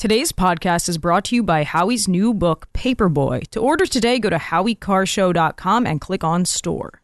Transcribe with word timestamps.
Today's 0.00 0.32
podcast 0.32 0.88
is 0.88 0.96
brought 0.96 1.26
to 1.26 1.34
you 1.34 1.42
by 1.42 1.62
Howie's 1.62 2.08
new 2.08 2.32
book, 2.32 2.68
Paperboy. 2.72 3.46
To 3.48 3.60
order 3.60 3.84
today, 3.84 4.18
go 4.18 4.30
to 4.30 4.38
howiecarrshow.com 4.38 5.86
and 5.86 6.00
click 6.00 6.24
on 6.24 6.46
store. 6.46 7.02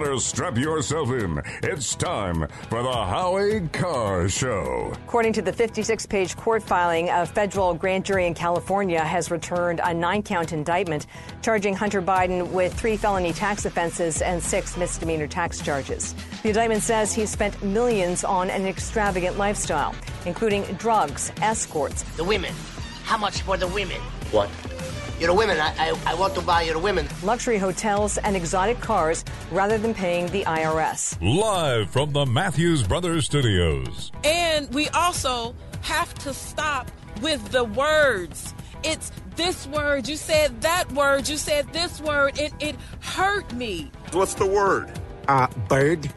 Better 0.00 0.18
strap 0.18 0.56
yourself 0.56 1.10
in. 1.10 1.42
It's 1.62 1.94
time 1.94 2.48
for 2.70 2.82
the 2.82 2.90
Howie 2.90 3.68
Carr 3.68 4.30
Show. 4.30 4.94
According 5.04 5.34
to 5.34 5.42
the 5.42 5.52
56 5.52 6.06
page 6.06 6.34
court 6.38 6.62
filing, 6.62 7.10
a 7.10 7.26
federal 7.26 7.74
grand 7.74 8.06
jury 8.06 8.26
in 8.26 8.32
California 8.32 9.04
has 9.04 9.30
returned 9.30 9.78
a 9.84 9.92
nine 9.92 10.22
count 10.22 10.54
indictment 10.54 11.04
charging 11.42 11.76
Hunter 11.76 12.00
Biden 12.00 12.50
with 12.50 12.72
three 12.72 12.96
felony 12.96 13.34
tax 13.34 13.66
offenses 13.66 14.22
and 14.22 14.42
six 14.42 14.74
misdemeanor 14.78 15.26
tax 15.26 15.60
charges. 15.60 16.14
The 16.42 16.48
indictment 16.48 16.82
says 16.82 17.12
he 17.12 17.26
spent 17.26 17.62
millions 17.62 18.24
on 18.24 18.48
an 18.48 18.66
extravagant 18.66 19.36
lifestyle, 19.36 19.94
including 20.24 20.62
drugs, 20.78 21.30
escorts. 21.42 22.04
The 22.16 22.24
women. 22.24 22.54
How 23.04 23.18
much 23.18 23.42
for 23.42 23.58
the 23.58 23.68
women? 23.68 24.00
What? 24.30 24.48
You're 25.20 25.28
the 25.28 25.34
women. 25.34 25.60
I, 25.60 25.74
I, 25.76 25.98
I 26.06 26.14
want 26.14 26.34
to 26.36 26.40
buy 26.40 26.62
you 26.62 26.72
the 26.72 26.78
women. 26.78 27.06
luxury 27.22 27.58
hotels, 27.58 28.16
and 28.16 28.34
exotic 28.34 28.80
cars 28.80 29.22
rather 29.50 29.76
than 29.76 29.92
paying 29.92 30.28
the 30.28 30.44
IRS. 30.44 31.18
Live 31.20 31.90
from 31.90 32.12
the 32.12 32.24
Matthews 32.24 32.82
Brothers 32.82 33.26
Studios. 33.26 34.12
And 34.24 34.72
we 34.72 34.88
also 34.88 35.54
have 35.82 36.14
to 36.20 36.32
stop 36.32 36.90
with 37.20 37.46
the 37.50 37.64
words. 37.64 38.54
It's 38.82 39.12
this 39.36 39.66
word, 39.66 40.08
you 40.08 40.16
said 40.16 40.58
that 40.62 40.90
word, 40.92 41.28
you 41.28 41.36
said 41.36 41.70
this 41.70 42.00
word. 42.00 42.38
It, 42.38 42.54
it 42.58 42.76
hurt 43.00 43.52
me. 43.52 43.90
What's 44.12 44.32
the 44.32 44.46
word? 44.46 44.90
Uh, 45.28 45.48
bird. 45.68 46.10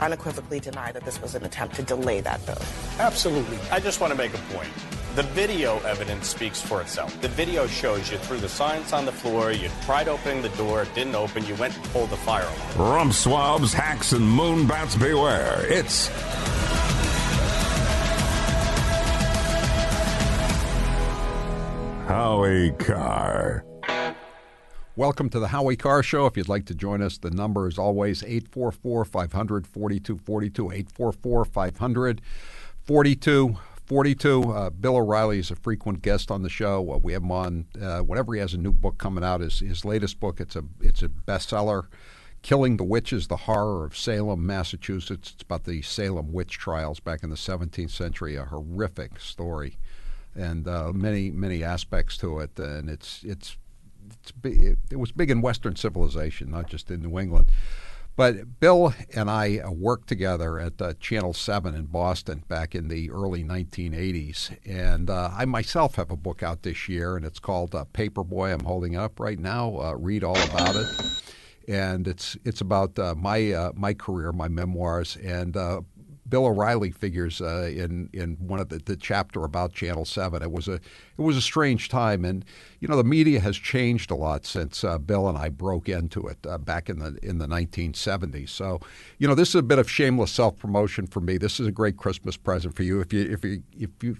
Unequivocally 0.00 0.60
deny 0.60 0.92
that 0.92 1.04
this 1.04 1.20
was 1.20 1.34
an 1.34 1.44
attempt 1.44 1.76
to 1.76 1.82
delay 1.82 2.20
that 2.20 2.40
vote. 2.40 2.64
Absolutely. 2.98 3.58
I 3.70 3.80
just 3.80 4.00
want 4.00 4.12
to 4.12 4.16
make 4.16 4.34
a 4.34 4.38
point. 4.54 4.68
The 5.14 5.22
video 5.22 5.78
evidence 5.80 6.26
speaks 6.26 6.60
for 6.60 6.80
itself. 6.80 7.20
The 7.20 7.28
video 7.28 7.68
shows 7.68 8.10
you 8.10 8.18
threw 8.18 8.38
the 8.38 8.48
signs 8.48 8.92
on 8.92 9.06
the 9.06 9.12
floor, 9.12 9.52
you 9.52 9.70
tried 9.84 10.08
opening 10.08 10.42
the 10.42 10.48
door, 10.50 10.82
it 10.82 10.94
didn't 10.94 11.14
open, 11.14 11.46
you 11.46 11.54
went 11.54 11.76
and 11.76 11.84
pulled 11.86 12.10
the 12.10 12.16
fire 12.16 12.42
alarm. 12.76 12.92
Rump 12.92 13.12
swabs, 13.12 13.72
hacks, 13.72 14.12
and 14.12 14.28
moon 14.28 14.66
bats 14.66 14.96
beware. 14.96 15.64
It's 15.70 16.08
Howie 22.08 22.72
Carr. 22.72 23.64
Welcome 24.96 25.28
to 25.30 25.40
the 25.40 25.48
Howie 25.48 25.74
Carr 25.74 26.04
Show. 26.04 26.26
If 26.26 26.36
you'd 26.36 26.48
like 26.48 26.66
to 26.66 26.74
join 26.74 27.02
us, 27.02 27.18
the 27.18 27.32
number 27.32 27.66
is 27.66 27.78
always 27.78 28.22
844 28.22 29.04
500 29.04 29.66
4242. 29.66 30.70
844 30.70 31.44
500 31.44 32.22
4242. 32.84 34.52
Uh, 34.52 34.70
Bill 34.70 34.96
O'Reilly 34.96 35.40
is 35.40 35.50
a 35.50 35.56
frequent 35.56 36.00
guest 36.00 36.30
on 36.30 36.44
the 36.44 36.48
show. 36.48 36.92
Uh, 36.92 36.98
we 36.98 37.12
have 37.12 37.24
him 37.24 37.32
on 37.32 37.66
uh, 37.82 38.02
whenever 38.02 38.34
he 38.34 38.40
has 38.40 38.54
a 38.54 38.56
new 38.56 38.70
book 38.70 38.96
coming 38.96 39.24
out. 39.24 39.40
His, 39.40 39.58
his 39.58 39.84
latest 39.84 40.20
book, 40.20 40.38
it's 40.38 40.54
a, 40.54 40.62
it's 40.80 41.02
a 41.02 41.08
bestseller. 41.08 41.88
Killing 42.42 42.76
the 42.76 42.84
Witches, 42.84 43.26
The 43.26 43.36
Horror 43.38 43.84
of 43.84 43.96
Salem, 43.96 44.46
Massachusetts. 44.46 45.32
It's 45.34 45.42
about 45.42 45.64
the 45.64 45.82
Salem 45.82 46.32
witch 46.32 46.56
trials 46.56 47.00
back 47.00 47.24
in 47.24 47.30
the 47.30 47.36
17th 47.36 47.90
century, 47.90 48.36
a 48.36 48.44
horrific 48.44 49.18
story 49.18 49.76
and 50.36 50.66
uh, 50.66 50.92
many 50.92 51.30
many 51.30 51.62
aspects 51.62 52.16
to 52.18 52.40
it. 52.40 52.58
And 52.58 52.90
it's 52.90 53.22
it's 53.24 53.56
it's 54.24 54.80
it 54.90 54.96
was 54.96 55.12
big 55.12 55.30
in 55.30 55.40
Western 55.40 55.76
civilization, 55.76 56.50
not 56.50 56.66
just 56.66 56.90
in 56.90 57.02
New 57.02 57.18
England. 57.18 57.46
But 58.16 58.60
Bill 58.60 58.94
and 59.14 59.28
I 59.28 59.58
uh, 59.58 59.72
worked 59.72 60.06
together 60.08 60.60
at 60.60 60.80
uh, 60.80 60.94
Channel 61.00 61.34
7 61.34 61.74
in 61.74 61.86
Boston 61.86 62.44
back 62.46 62.76
in 62.76 62.86
the 62.86 63.10
early 63.10 63.42
1980s. 63.42 64.56
And 64.64 65.10
uh, 65.10 65.30
I 65.36 65.44
myself 65.46 65.96
have 65.96 66.12
a 66.12 66.16
book 66.16 66.40
out 66.40 66.62
this 66.62 66.88
year, 66.88 67.16
and 67.16 67.24
it's 67.24 67.40
called 67.40 67.74
uh, 67.74 67.86
Paperboy. 67.92 68.54
I'm 68.54 68.64
holding 68.64 68.94
up 68.94 69.18
right 69.18 69.38
now. 69.38 69.78
Uh, 69.80 69.94
read 69.94 70.22
all 70.22 70.40
about 70.42 70.76
it. 70.76 70.86
And 71.66 72.06
it's 72.06 72.36
it's 72.44 72.60
about 72.60 72.98
uh, 72.98 73.14
my 73.16 73.72
my 73.74 73.94
career, 73.94 74.32
my 74.32 74.48
memoirs, 74.48 75.16
and 75.16 75.56
Bill 76.34 76.46
O'Reilly 76.46 76.90
figures 76.90 77.40
uh, 77.40 77.70
in 77.72 78.10
in 78.12 78.36
one 78.40 78.58
of 78.58 78.68
the, 78.68 78.78
the 78.78 78.96
chapter 78.96 79.44
about 79.44 79.72
Channel 79.72 80.04
Seven. 80.04 80.42
It 80.42 80.50
was 80.50 80.66
a 80.66 80.72
it 80.72 80.82
was 81.18 81.36
a 81.36 81.40
strange 81.40 81.88
time, 81.88 82.24
and 82.24 82.44
you 82.80 82.88
know 82.88 82.96
the 82.96 83.04
media 83.04 83.38
has 83.38 83.56
changed 83.56 84.10
a 84.10 84.16
lot 84.16 84.44
since 84.44 84.82
uh, 84.82 84.98
Bill 84.98 85.28
and 85.28 85.38
I 85.38 85.48
broke 85.48 85.88
into 85.88 86.26
it 86.26 86.38
uh, 86.44 86.58
back 86.58 86.90
in 86.90 86.98
the 86.98 87.16
in 87.22 87.38
the 87.38 87.46
1970s. 87.46 88.48
So, 88.48 88.80
you 89.18 89.28
know, 89.28 89.36
this 89.36 89.50
is 89.50 89.54
a 89.54 89.62
bit 89.62 89.78
of 89.78 89.88
shameless 89.88 90.32
self 90.32 90.58
promotion 90.58 91.06
for 91.06 91.20
me. 91.20 91.38
This 91.38 91.60
is 91.60 91.68
a 91.68 91.70
great 91.70 91.98
Christmas 91.98 92.36
present 92.36 92.74
for 92.74 92.82
you. 92.82 93.00
If 93.00 93.12
you 93.12 93.30
if 93.30 93.44
you 93.44 93.62
if 93.78 93.90
you 94.02 94.16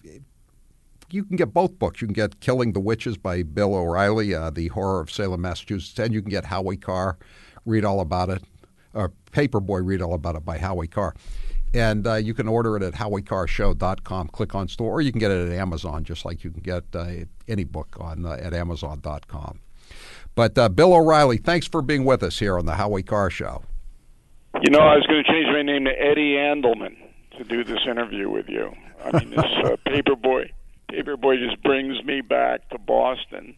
you 1.11 1.25
can 1.25 1.35
get 1.35 1.53
both 1.53 1.81
books. 1.81 2.01
You 2.01 2.07
can 2.07 2.15
get 2.15 2.39
Killing 2.39 2.75
the 2.75 2.81
Witches 2.81 3.17
by 3.17 3.43
Bill 3.43 3.75
O'Reilly, 3.75 4.37
uh, 4.37 4.51
The 4.51 4.69
Horror 4.69 5.01
of 5.01 5.11
Salem, 5.11 5.41
Massachusetts, 5.41 5.99
and 5.99 6.15
you 6.15 6.23
can 6.23 6.31
get 6.31 6.45
Howie 6.45 6.77
Carr, 6.77 7.19
read 7.67 7.85
all 7.85 7.99
about 7.99 8.31
it, 8.31 8.45
or 8.93 9.13
Paperboy, 9.33 9.85
read 9.85 10.01
all 10.01 10.15
about 10.15 10.37
it 10.37 10.45
by 10.45 10.59
Howie 10.59 10.87
Carr. 10.87 11.13
And 11.75 12.07
uh, 12.07 12.15
you 12.15 12.35
can 12.35 12.47
order 12.47 12.77
it 12.77 12.85
at 12.85 12.95
howiecarrshow.com, 12.95 14.29
click 14.29 14.55
on 14.55 14.69
store, 14.69 14.93
or 14.93 15.01
you 15.01 15.11
can 15.11 15.19
get 15.19 15.33
it 15.33 15.51
at 15.51 15.59
Amazon, 15.59 16.05
just 16.05 16.25
like 16.25 16.45
you 16.45 16.53
can 16.53 16.61
get 16.61 16.85
uh, 16.95 17.09
any 17.49 17.65
book 17.65 17.97
on 17.99 18.25
uh, 18.25 18.39
at 18.41 18.55
amazon.com. 18.55 19.59
But 20.37 20.57
uh, 20.57 20.69
Bill 20.69 20.95
O'Reilly, 20.95 21.37
thanks 21.37 21.67
for 21.67 21.83
being 21.83 22.05
with 22.05 22.23
us 22.23 22.39
here 22.39 22.57
on 22.59 22.67
the 22.67 22.77
Howie 22.77 23.03
Carr 23.03 23.29
Show. 23.29 23.65
You 24.63 24.71
know, 24.71 24.79
I 24.79 24.95
was 24.95 25.05
going 25.07 25.25
to 25.25 25.31
change 25.31 25.47
my 25.49 25.63
name 25.63 25.85
to 25.85 25.91
Eddie 25.91 26.35
Andelman 26.35 26.97
to 27.39 27.45
do 27.45 27.65
this 27.65 27.81
interview 27.91 28.31
with 28.31 28.49
you. 28.49 28.73
I 29.05 29.19
mean, 29.19 29.31
this 29.31 29.41
uh, 29.41 29.77
Paperboy, 29.87 30.51
Paperboy 30.91 31.45
just 31.45 31.61
brings 31.65 32.03
me 32.05 32.21
back 32.21 32.69
to 32.71 32.79
Boston. 32.79 33.57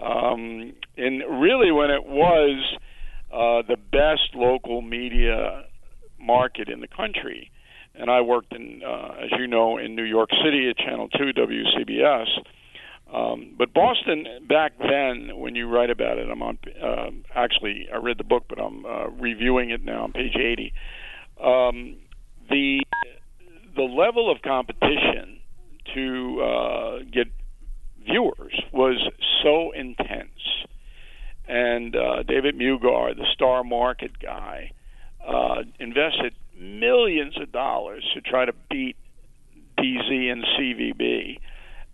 Um, 0.00 0.72
and 0.96 1.22
really, 1.28 1.70
when 1.70 1.90
it 1.90 2.06
was 2.06 2.76
uh, 3.30 3.62
the 3.68 3.76
best 3.76 4.34
local 4.34 4.80
media 4.80 5.66
market 6.22 6.68
in 6.68 6.80
the 6.80 6.88
country, 6.88 7.50
and 7.94 8.10
I 8.10 8.20
worked 8.20 8.52
in, 8.52 8.82
uh, 8.86 9.24
as 9.24 9.30
you 9.38 9.46
know, 9.46 9.78
in 9.78 9.94
New 9.96 10.04
York 10.04 10.30
City 10.44 10.70
at 10.70 10.76
Channel 10.78 11.08
Two 11.08 11.32
WCBS. 11.32 12.28
Um, 13.12 13.54
but 13.58 13.74
Boston 13.74 14.26
back 14.48 14.72
then, 14.78 15.36
when 15.36 15.54
you 15.54 15.68
write 15.68 15.90
about 15.90 16.16
it, 16.18 16.28
I'm 16.30 16.42
on. 16.42 16.58
Uh, 16.82 17.10
actually, 17.34 17.88
I 17.92 17.98
read 17.98 18.16
the 18.18 18.24
book, 18.24 18.44
but 18.48 18.58
I'm 18.58 18.86
uh, 18.86 19.08
reviewing 19.08 19.70
it 19.70 19.84
now 19.84 20.04
on 20.04 20.12
page 20.12 20.34
80. 20.34 20.72
Um, 21.42 21.96
the 22.48 22.82
the 23.76 23.82
level 23.82 24.30
of 24.30 24.40
competition 24.42 25.40
to 25.94 26.42
uh, 26.42 26.98
get 27.12 27.26
viewers 28.06 28.60
was 28.72 28.96
so 29.42 29.72
intense, 29.72 30.64
and 31.46 31.94
uh, 31.94 32.22
David 32.22 32.56
Mugar, 32.56 33.14
the 33.14 33.26
star 33.34 33.62
market 33.62 34.18
guy, 34.18 34.72
uh, 35.26 35.62
invested 35.78 36.34
millions 36.58 37.36
of 37.40 37.52
dollars 37.52 38.04
to 38.14 38.20
try 38.20 38.44
to 38.44 38.52
beat 38.70 38.96
BZ 39.78 40.32
and 40.32 40.44
CVB, 40.58 41.38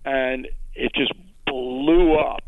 and 0.05 0.49
it 0.75 0.93
just 0.95 1.13
blew 1.47 2.15
up. 2.15 2.43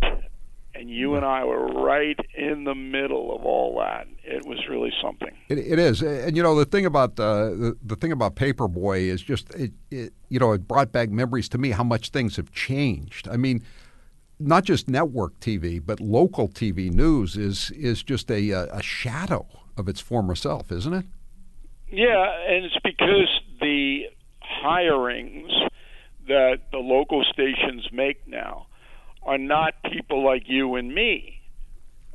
And 0.73 0.89
you 0.89 1.17
and 1.17 1.27
I 1.27 1.45
were 1.45 1.67
right 1.67 2.19
in 2.35 2.65
the 2.65 2.75
middle 2.75 3.35
of 3.35 3.45
all 3.45 3.79
that. 3.81 4.07
It 4.23 4.47
was 4.47 4.59
really 4.69 4.93
something. 5.03 5.37
It, 5.49 5.59
it 5.59 5.79
is, 5.79 6.01
and 6.01 6.37
you 6.37 6.43
know 6.43 6.55
the 6.55 6.65
thing 6.65 6.87
about 6.87 7.21
uh, 7.21 7.51
the 7.51 7.77
the 7.85 7.97
thing 7.97 8.13
about 8.13 8.37
Paperboy 8.37 9.01
is 9.01 9.21
just 9.21 9.51
it, 9.55 9.73
it 9.91 10.15
you 10.29 10.39
know 10.39 10.53
it 10.53 10.67
brought 10.67 10.91
back 10.91 11.11
memories 11.11 11.49
to 11.51 11.59
me 11.59 11.71
how 11.71 11.85
much 11.85 12.11
things 12.11 12.37
have 12.37 12.51
changed. 12.53 13.29
I 13.29 13.37
mean, 13.37 13.63
not 14.39 14.65
just 14.65 14.89
network 14.89 15.39
TV, 15.41 15.85
but 15.85 16.01
local 16.01 16.49
TV 16.49 16.91
news 16.91 17.37
is 17.37 17.73
is 17.73 18.03
just 18.03 18.31
a 18.31 18.51
a 18.51 18.81
shadow 18.81 19.60
of 19.77 19.89
its 19.89 20.01
former 20.01 20.35
self, 20.35 20.71
isn't 20.73 20.93
it? 20.93 21.07
Yeah, 21.91 22.31
and 22.49 22.65
it's 22.65 22.79
because 22.85 23.41
the 23.61 24.05
hirings 24.65 25.51
that 26.29 26.59
the 26.71 26.79
local 26.79 27.25
stations 27.25 27.89
make 27.93 28.27
now 28.27 28.67
are 29.23 29.39
not 29.39 29.75
people 29.91 30.25
like 30.25 30.45
you 30.47 30.77
and 30.77 30.95
me 30.95 31.41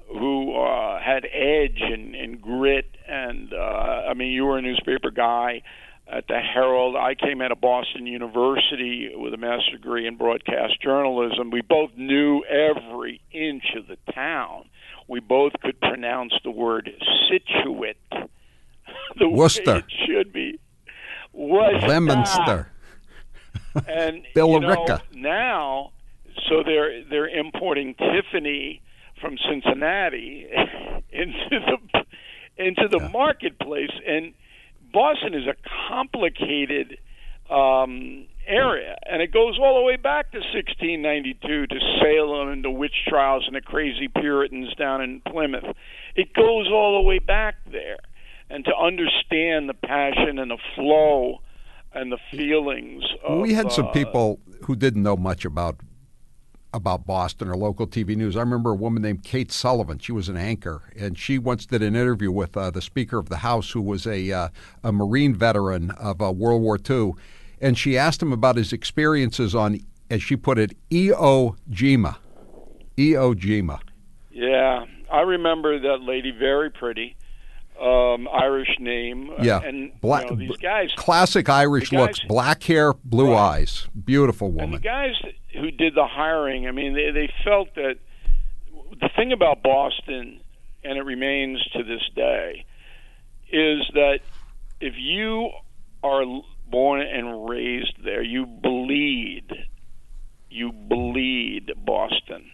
who 0.07 0.55
uh, 0.55 0.99
had 1.01 1.25
edge 1.25 1.81
and, 1.81 2.15
and 2.15 2.41
grit. 2.41 2.95
And 3.07 3.53
uh, 3.53 4.09
I 4.09 4.13
mean, 4.13 4.31
you 4.31 4.45
were 4.45 4.57
a 4.57 4.61
newspaper 4.61 5.11
guy 5.11 5.63
at 6.07 6.27
the 6.27 6.39
Herald. 6.39 6.95
I 6.95 7.15
came 7.15 7.41
out 7.41 7.51
of 7.51 7.59
Boston 7.59 8.05
University 8.05 9.11
with 9.15 9.33
a 9.33 9.37
master's 9.37 9.73
degree 9.73 10.07
in 10.07 10.17
broadcast 10.17 10.81
journalism. 10.81 11.49
We 11.51 11.61
both 11.61 11.91
knew 11.97 12.43
every 12.43 13.21
inch 13.31 13.65
of 13.75 13.87
the 13.87 13.97
town. 14.13 14.69
We 15.07 15.19
both 15.19 15.53
could 15.61 15.79
pronounce 15.79 16.33
the 16.43 16.51
word 16.51 16.91
Scituate 17.27 17.97
the 19.19 19.29
Worcester. 19.29 19.77
it 19.77 19.85
should 20.05 20.33
be. 20.33 20.59
Worcester. 21.33 22.71
And 23.87 24.23
Billerica. 24.35 25.01
You 25.11 25.21
know, 25.21 25.29
now, 25.29 25.91
so 26.49 26.63
they're 26.63 27.03
they're 27.03 27.27
importing 27.27 27.95
Tiffany 27.95 28.81
from 29.19 29.37
Cincinnati 29.49 30.47
into 31.11 31.49
the 31.49 32.05
into 32.57 32.87
the 32.89 33.09
marketplace, 33.09 33.91
and 34.07 34.33
Boston 34.93 35.33
is 35.33 35.45
a 35.47 35.55
complicated 35.89 36.97
um, 37.49 38.25
area, 38.47 38.97
and 39.05 39.21
it 39.21 39.31
goes 39.31 39.57
all 39.59 39.75
the 39.75 39.81
way 39.81 39.95
back 39.95 40.31
to 40.31 40.37
1692 40.37 41.67
to 41.67 41.79
Salem 42.01 42.49
and 42.49 42.63
the 42.63 42.71
witch 42.71 42.95
trials 43.07 43.43
and 43.47 43.55
the 43.55 43.61
crazy 43.61 44.07
Puritans 44.07 44.73
down 44.75 45.01
in 45.01 45.21
Plymouth. 45.21 45.75
It 46.15 46.33
goes 46.33 46.67
all 46.71 47.01
the 47.01 47.07
way 47.07 47.19
back 47.19 47.55
there, 47.71 47.97
and 48.49 48.65
to 48.65 48.75
understand 48.75 49.69
the 49.69 49.73
passion 49.73 50.39
and 50.39 50.51
the 50.51 50.57
flow 50.75 51.41
and 51.93 52.11
the 52.11 52.19
feelings. 52.31 53.03
Of, 53.23 53.39
we 53.39 53.53
had 53.53 53.71
some 53.71 53.87
uh, 53.87 53.91
people 53.91 54.39
who 54.63 54.75
didn't 54.75 55.03
know 55.03 55.17
much 55.17 55.45
about 55.45 55.77
about 56.75 57.07
Boston 57.07 57.47
or 57.47 57.55
local 57.55 57.87
TV 57.87 58.17
news. 58.17 58.35
I 58.35 58.41
remember 58.41 58.71
a 58.71 58.75
woman 58.75 59.01
named 59.01 59.23
Kate 59.23 59.49
Sullivan. 59.49 59.97
She 59.97 60.11
was 60.11 60.27
an 60.27 60.35
anchor, 60.35 60.81
and 60.99 61.17
she 61.17 61.39
once 61.39 61.65
did 61.65 61.81
an 61.81 61.95
interview 61.95 62.31
with 62.31 62.57
uh, 62.57 62.69
the 62.69 62.81
Speaker 62.81 63.17
of 63.17 63.29
the 63.29 63.37
House, 63.37 63.71
who 63.71 63.81
was 63.81 64.05
a 64.05 64.31
uh, 64.31 64.49
a 64.83 64.91
Marine 64.91 65.33
veteran 65.33 65.91
of 65.91 66.21
uh, 66.21 66.31
World 66.31 66.61
War 66.61 66.77
II, 66.77 67.13
and 67.61 67.77
she 67.77 67.97
asked 67.97 68.21
him 68.21 68.31
about 68.33 68.55
his 68.55 68.73
experiences 68.73 69.55
on, 69.55 69.79
as 70.09 70.21
she 70.23 70.35
put 70.35 70.57
it, 70.57 70.75
Iwo 70.89 71.55
Jima. 71.71 72.17
Iwo 72.97 73.33
Jima. 73.35 73.79
Yeah, 74.31 74.85
I 75.11 75.21
remember 75.21 75.79
that 75.79 76.01
lady. 76.01 76.31
Very 76.31 76.69
pretty, 76.69 77.15
um, 77.81 78.27
Irish 78.33 78.77
name. 78.79 79.29
uh, 79.31 79.41
Yeah, 79.43 79.61
and 79.63 79.91
black, 80.01 80.25
you 80.25 80.29
know, 80.31 80.35
these 80.35 80.57
guys. 80.57 80.89
classic 80.95 81.49
Irish 81.49 81.89
guys- 81.89 81.99
looks, 81.99 82.19
black 82.21 82.63
hair, 82.63 82.93
blue 83.03 83.31
Right. 83.31 83.59
eyes, 83.59 83.87
beautiful 84.05 84.49
woman. 84.51 84.65
And 84.65 84.73
the 84.73 84.79
guys 84.79 85.15
who 85.53 85.71
did 85.71 85.95
the 85.95 86.05
hiring, 86.07 86.67
I 86.67 86.71
mean, 86.71 86.93
they, 86.93 87.11
they 87.11 87.29
felt 87.43 87.73
that 87.75 87.95
the 89.01 89.09
thing 89.15 89.31
about 89.31 89.61
Boston, 89.63 90.39
and 90.83 90.97
it 90.97 91.03
remains 91.03 91.63
to 91.73 91.83
this 91.83 92.01
day, 92.15 92.65
is 93.51 93.81
that 93.93 94.19
if 94.81 94.93
you 94.97 95.49
are 96.03 96.23
born 96.69 97.01
and 97.01 97.49
raised 97.49 98.03
there, 98.03 98.21
you 98.21 98.45
bleed, 98.45 99.51
you 100.49 100.71
bleed 100.71 101.71
Boston. 101.77 102.51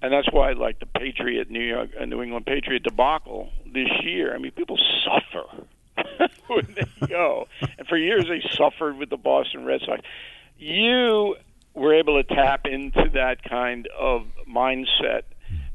And 0.00 0.12
that's 0.12 0.30
why, 0.30 0.52
like 0.52 0.78
the 0.78 0.86
Patriot, 0.86 1.50
New 1.50 1.62
York, 1.62 1.90
uh, 2.00 2.04
New 2.04 2.22
England 2.22 2.46
Patriot 2.46 2.84
debacle 2.84 3.50
this 3.66 3.88
year. 4.02 4.34
I 4.34 4.38
mean, 4.38 4.52
people 4.52 4.78
suffer 5.04 5.66
when 6.46 6.76
they 6.76 7.06
go, 7.06 7.48
and 7.60 7.86
for 7.88 7.96
years 7.96 8.26
they 8.28 8.40
suffered 8.52 8.96
with 8.96 9.10
the 9.10 9.16
Boston 9.16 9.64
Red 9.64 9.80
Sox. 9.84 10.02
You 10.56 11.36
were 11.74 11.94
able 11.94 12.22
to 12.22 12.34
tap 12.34 12.66
into 12.66 13.10
that 13.14 13.42
kind 13.42 13.88
of 13.98 14.26
mindset, 14.48 15.22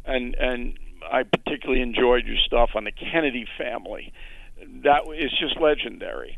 and 0.05 0.35
and 0.35 0.79
I 1.11 1.23
particularly 1.23 1.81
enjoyed 1.81 2.25
your 2.25 2.37
stuff 2.45 2.71
on 2.75 2.85
the 2.85 2.91
Kennedy 2.91 3.45
family. 3.57 4.13
That 4.83 5.03
is 5.17 5.31
just 5.37 5.59
legendary. 5.59 6.37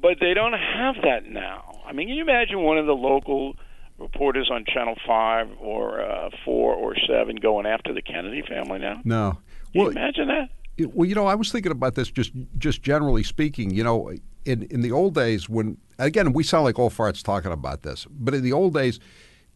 But 0.00 0.18
they 0.20 0.34
don't 0.34 0.52
have 0.54 0.96
that 1.02 1.26
now. 1.28 1.80
I 1.86 1.92
mean, 1.92 2.08
can 2.08 2.16
you 2.16 2.22
imagine 2.22 2.60
one 2.62 2.78
of 2.78 2.86
the 2.86 2.94
local 2.94 3.54
reporters 3.98 4.50
on 4.50 4.64
Channel 4.66 4.94
Five 5.06 5.48
or 5.60 6.00
uh, 6.00 6.30
Four 6.44 6.74
or 6.74 6.94
Seven 7.06 7.36
going 7.36 7.66
after 7.66 7.92
the 7.92 8.02
Kennedy 8.02 8.42
family 8.48 8.78
now? 8.78 9.00
No. 9.04 9.38
Can 9.72 9.82
you 9.82 9.90
imagine 9.90 10.28
that? 10.28 10.48
It- 10.78 10.94
Well, 10.94 11.06
you 11.08 11.14
know, 11.14 11.26
I 11.26 11.34
was 11.34 11.52
thinking 11.52 11.72
about 11.72 11.94
this 11.94 12.10
just 12.10 12.32
just 12.56 12.82
generally 12.82 13.22
speaking. 13.22 13.70
You 13.70 13.84
know, 13.84 14.10
in 14.46 14.62
in 14.70 14.80
the 14.80 14.92
old 14.92 15.14
days 15.14 15.48
when 15.50 15.76
again 15.98 16.32
we 16.32 16.42
sound 16.44 16.64
like 16.64 16.78
old 16.78 16.94
farts 16.94 17.22
talking 17.22 17.52
about 17.52 17.82
this, 17.82 18.06
but 18.10 18.32
in 18.34 18.42
the 18.42 18.52
old 18.54 18.72
days, 18.72 18.98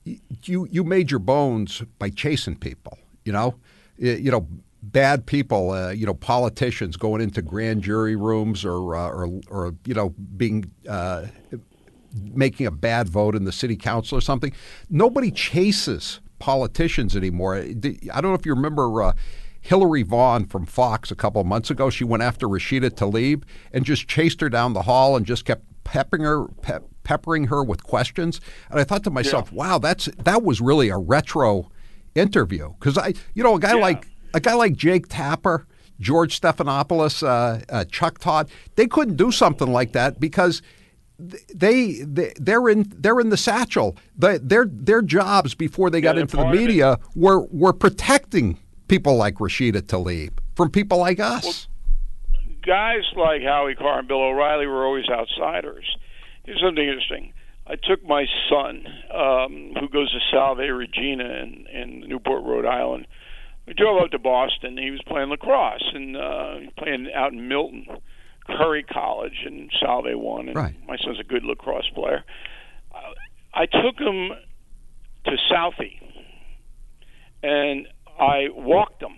you 0.05 0.69
you 0.71 0.85
made 0.85 1.11
your 1.11 1.21
bones 1.21 1.83
by 1.99 2.11
chasing 2.11 2.57
people. 2.57 2.99
You 3.25 3.33
know, 3.33 3.55
you 3.97 4.31
know. 4.31 4.47
Bad 4.93 5.27
people, 5.27 5.71
uh, 5.71 5.91
you 5.91 6.07
know, 6.07 6.15
politicians 6.15 6.97
going 6.97 7.21
into 7.21 7.43
grand 7.43 7.83
jury 7.83 8.17
rooms 8.17 8.65
or, 8.65 8.95
uh, 8.95 9.09
or, 9.09 9.41
or 9.49 9.75
you 9.87 9.95
know, 9.95 10.11
being 10.37 10.71
uh, 10.89 11.27
making 12.33 12.67
a 12.67 12.71
bad 12.71 13.09
vote 13.09 13.35
in 13.35 13.45
the 13.45 13.53
city 13.53 13.77
council 13.77 14.19
or 14.19 14.21
something. 14.21 14.53
Nobody 14.91 15.31
chases 15.31 16.21
politicians 16.39 17.17
anymore. 17.17 17.57
I 17.57 17.73
don't 17.73 18.25
know 18.25 18.35
if 18.35 18.47
you 18.47 18.55
remember 18.55 19.03
uh, 19.03 19.13
Hillary 19.61 20.03
Vaughn 20.03 20.45
from 20.45 20.67
Fox 20.67 21.11
a 21.11 21.17
couple 21.17 21.41
of 21.41 21.47
months 21.47 21.71
ago. 21.71 21.89
She 21.89 22.05
went 22.05 22.23
after 22.23 22.47
Rashida 22.47 22.91
Tlaib 22.91 23.45
and 23.73 23.85
just 23.85 24.07
chased 24.07 24.41
her 24.43 24.49
down 24.49 24.75
the 24.75 24.83
hall 24.83 25.17
and 25.17 25.25
just 25.25 25.45
kept 25.45 25.65
peppering 25.85 26.23
her. 26.23 26.47
Pe- 26.63 26.81
peppering 27.05 27.49
her 27.49 27.63
with 27.63 27.85
questions 27.85 28.41
and 28.71 28.81
i 28.81 28.83
thought 28.83 29.05
to 29.05 29.11
myself 29.11 29.53
wow 29.53 29.79
that's 29.79 30.07
that 30.25 30.43
was 30.43 30.59
really 30.59 30.89
a 30.89 30.97
retro 30.97 31.71
interview 32.15 32.73
because 32.79 32.97
i 32.97 33.13
you 33.35 33.43
know 33.43 33.57
a 33.57 33.61
guy 33.61 33.75
like 33.75 34.09
a 34.35 34.41
guy 34.41 34.55
like 34.55 34.75
jake 34.75 35.07
tapper 35.09 35.67
george 36.01 36.39
stephanopoulos 36.39 37.27
uh, 37.27 37.63
uh, 37.71 37.85
chuck 37.85 38.19
todd 38.19 38.51
they 38.77 38.87
couldn't 38.87 39.17
do 39.17 39.33
something 39.33 39.73
like 39.73 39.93
that 39.93 40.21
because 40.21 40.61
they, 41.19 42.03
they 42.03 42.33
they're 42.41 42.69
in 42.69 42.93
they're 42.97 43.21
in 43.21 43.31
the 43.31 43.37
satchel. 43.37 43.97
The, 44.19 44.41
their 44.43 44.67
their 44.67 45.03
jobs 45.03 45.55
before 45.55 45.91
they 45.91 46.01
got 46.01 46.19
into 46.19 46.37
the 46.37 46.43
part 46.43 46.55
of 46.55 46.61
it. 46.61 46.67
media 46.67 46.99
were 47.15 47.47
were 47.47 47.73
protecting 47.73 48.59
people 48.89 49.17
like 49.17 49.37
Rashida 49.37 49.83
Tlaib 49.83 50.31
from 50.55 50.71
people 50.71 50.99
like 50.99 51.21
us. 51.21 51.69
guys 52.67 53.03
like 53.17 53.43
Howie 53.43 53.75
Carr 53.75 54.01
and 54.01 54.09
Bill 54.09 54.23
O'Reilly 54.23 54.67
were 54.67 54.85
always 54.85 55.09
outsiders. 55.09 55.85
Here's 56.45 56.61
something 56.61 56.85
interesting. 56.85 57.33
I 57.67 57.77
took 57.77 58.05
my 58.05 58.27
son, 58.51 58.87
um, 59.11 59.73
who 59.81 59.89
goes 59.89 60.13
to 60.13 60.19
Salve 60.31 60.59
Regina 60.59 61.25
in, 61.25 61.67
in 61.73 62.01
Newport, 62.09 62.45
Rhode 62.45 62.67
Island. 62.67 63.07
We 63.67 63.75
drove 63.75 64.03
up 64.03 64.11
to 64.11 64.19
Boston. 64.19 64.77
He 64.77 64.91
was 64.91 65.01
playing 65.07 65.31
lacrosse 65.31 65.91
and 65.95 66.17
uh, 66.17 66.55
playing 66.77 67.09
out 67.15 67.33
in 67.33 67.49
Milton, 67.49 67.87
Curry 68.47 68.83
College, 68.83 69.43
and 69.47 69.71
Salve 69.81 70.07
won. 70.15 70.49
And 70.49 70.57
Right. 70.57 70.75
my 70.87 70.97
son's 70.99 71.19
a 71.19 71.25
good 71.25 71.45
lacrosse 71.45 71.89
player. 71.95 72.25
Uh, 72.95 72.99
I 73.55 73.67
took 73.67 73.99
him 73.99 74.33
to 75.25 75.37
Southie, 75.51 75.99
and 77.43 77.89
I 78.21 78.49
walked 78.53 79.03
him 79.03 79.17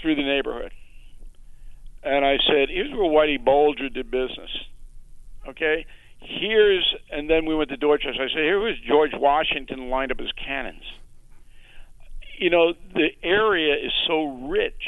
through 0.00 0.14
the 0.16 0.22
neighborhood 0.22 0.72
and 2.02 2.24
I 2.24 2.38
said, 2.46 2.68
"Here's 2.70 2.90
where 2.92 3.00
Whitey 3.10 3.42
Bulger 3.42 3.88
did 3.88 4.10
business." 4.10 4.50
Okay, 5.48 5.84
here's 6.18 6.94
and 7.10 7.28
then 7.28 7.44
we 7.46 7.54
went 7.54 7.70
to 7.70 7.76
Dorchester. 7.76 8.22
I 8.22 8.28
said, 8.28 8.38
"Here 8.38 8.58
was 8.60 8.78
George 8.80 9.12
Washington 9.14 9.90
lined 9.90 10.12
up 10.12 10.18
his 10.18 10.32
cannons." 10.32 10.84
You 12.40 12.48
know, 12.48 12.72
the 12.94 13.10
area 13.22 13.74
is 13.74 13.92
so 14.06 14.24
rich, 14.48 14.82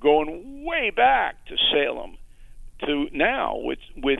going 0.00 0.64
way 0.64 0.90
back 0.90 1.36
to 1.46 1.56
Salem, 1.72 2.18
to 2.84 3.08
now 3.12 3.56
with 3.58 3.78
with 3.96 4.18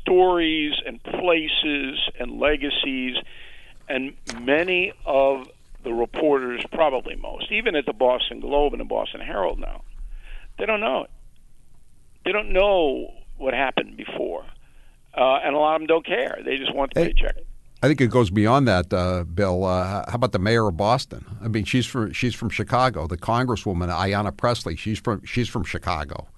stories 0.00 0.74
and 0.86 1.02
places 1.02 1.98
and 2.20 2.38
legacies, 2.38 3.16
and 3.88 4.14
many 4.40 4.92
of 5.04 5.48
the 5.82 5.92
reporters, 5.92 6.64
probably 6.72 7.16
most, 7.16 7.50
even 7.50 7.74
at 7.74 7.84
the 7.84 7.92
Boston 7.92 8.38
Globe 8.38 8.72
and 8.72 8.80
the 8.80 8.84
Boston 8.84 9.20
Herald 9.20 9.58
now, 9.58 9.82
they 10.58 10.66
don't 10.66 10.80
know 10.80 11.02
it. 11.02 11.10
They 12.24 12.30
don't 12.30 12.52
know 12.52 13.12
what 13.38 13.54
happened 13.54 13.96
before, 13.96 14.44
uh, 15.16 15.40
and 15.42 15.56
a 15.56 15.58
lot 15.58 15.74
of 15.74 15.80
them 15.80 15.88
don't 15.88 16.06
care. 16.06 16.38
They 16.44 16.58
just 16.58 16.72
want 16.72 16.94
the 16.94 17.00
Hey. 17.00 17.06
paycheck. 17.12 17.36
I 17.82 17.88
think 17.88 18.00
it 18.00 18.10
goes 18.10 18.30
beyond 18.30 18.66
that, 18.68 18.92
uh, 18.92 19.24
Bill. 19.24 19.64
Uh, 19.64 20.04
how 20.08 20.14
about 20.14 20.32
the 20.32 20.38
mayor 20.38 20.66
of 20.68 20.76
Boston? 20.76 21.24
I 21.42 21.48
mean, 21.48 21.64
she's 21.64 21.84
from 21.86 22.12
she's 22.12 22.34
from 22.34 22.48
Chicago. 22.48 23.06
The 23.06 23.18
Congresswoman 23.18 23.88
Ayanna 23.94 24.34
Pressley, 24.36 24.76
she's 24.76 24.98
from 24.98 25.24
she's 25.24 25.48
from 25.48 25.64
Chicago. 25.64 26.28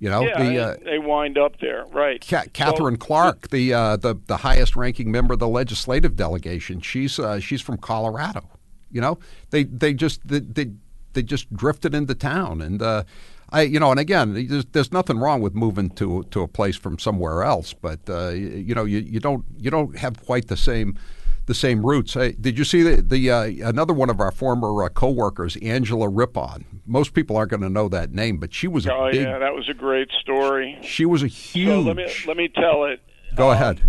You 0.00 0.08
know, 0.08 0.22
yeah, 0.22 0.38
the 0.38 0.44
they, 0.48 0.58
uh, 0.58 0.74
they 0.84 0.98
wind 0.98 1.36
up 1.38 1.58
there, 1.60 1.84
right? 1.86 2.24
Ca- 2.26 2.44
So- 2.44 2.50
Katherine 2.52 2.96
Clark, 2.96 3.48
the 3.50 3.74
uh, 3.74 3.96
the 3.96 4.14
the 4.26 4.38
highest 4.38 4.76
ranking 4.76 5.10
member 5.10 5.34
of 5.34 5.40
the 5.40 5.48
legislative 5.48 6.16
delegation, 6.16 6.80
she's 6.80 7.18
uh, 7.18 7.38
she's 7.40 7.60
from 7.60 7.76
Colorado. 7.78 8.48
You 8.90 9.00
know, 9.02 9.18
they 9.50 9.64
they 9.64 9.92
just 9.92 10.26
they 10.26 10.40
they, 10.40 10.70
they 11.12 11.22
just 11.22 11.52
drifted 11.54 11.94
into 11.94 12.14
town, 12.14 12.62
and 12.62 12.80
uh, 12.80 13.02
I 13.50 13.62
you 13.62 13.80
know, 13.80 13.90
and 13.90 13.98
again, 14.00 14.34
there's, 14.48 14.66
there's 14.66 14.92
nothing 14.92 15.18
wrong 15.18 15.40
with 15.40 15.54
moving 15.54 15.90
to 15.90 16.24
to 16.30 16.42
a 16.42 16.48
place 16.48 16.76
from 16.76 16.98
somewhere 16.98 17.42
else, 17.42 17.72
but 17.74 18.00
uh, 18.08 18.28
you, 18.30 18.48
you 18.48 18.74
know, 18.74 18.84
you, 18.84 18.98
you 18.98 19.20
don't 19.20 19.44
you 19.58 19.70
don't 19.70 19.96
have 19.98 20.24
quite 20.24 20.48
the 20.48 20.56
same. 20.56 20.98
The 21.46 21.54
same 21.54 21.86
roots. 21.86 22.12
Hey, 22.12 22.32
did 22.32 22.58
you 22.58 22.64
see 22.64 22.82
the, 22.82 23.00
the 23.00 23.30
uh, 23.30 23.44
another 23.66 23.94
one 23.94 24.10
of 24.10 24.20
our 24.20 24.30
former 24.30 24.84
uh, 24.84 24.90
coworkers, 24.90 25.56
Angela 25.62 26.06
Rippon? 26.06 26.82
Most 26.84 27.14
people 27.14 27.38
aren't 27.38 27.48
going 27.50 27.62
to 27.62 27.70
know 27.70 27.88
that 27.88 28.12
name, 28.12 28.36
but 28.36 28.52
she 28.52 28.68
was 28.68 28.84
a 28.84 28.92
Oh 28.92 29.10
big. 29.10 29.22
yeah, 29.22 29.38
that 29.38 29.54
was 29.54 29.66
a 29.66 29.72
great 29.72 30.10
story. 30.20 30.78
She 30.82 31.06
was 31.06 31.22
a 31.22 31.26
huge. 31.26 31.68
So 31.68 31.80
let 31.80 31.96
me 31.96 32.06
let 32.26 32.36
me 32.36 32.48
tell 32.48 32.84
it. 32.84 33.00
Go 33.34 33.50
ahead. 33.52 33.80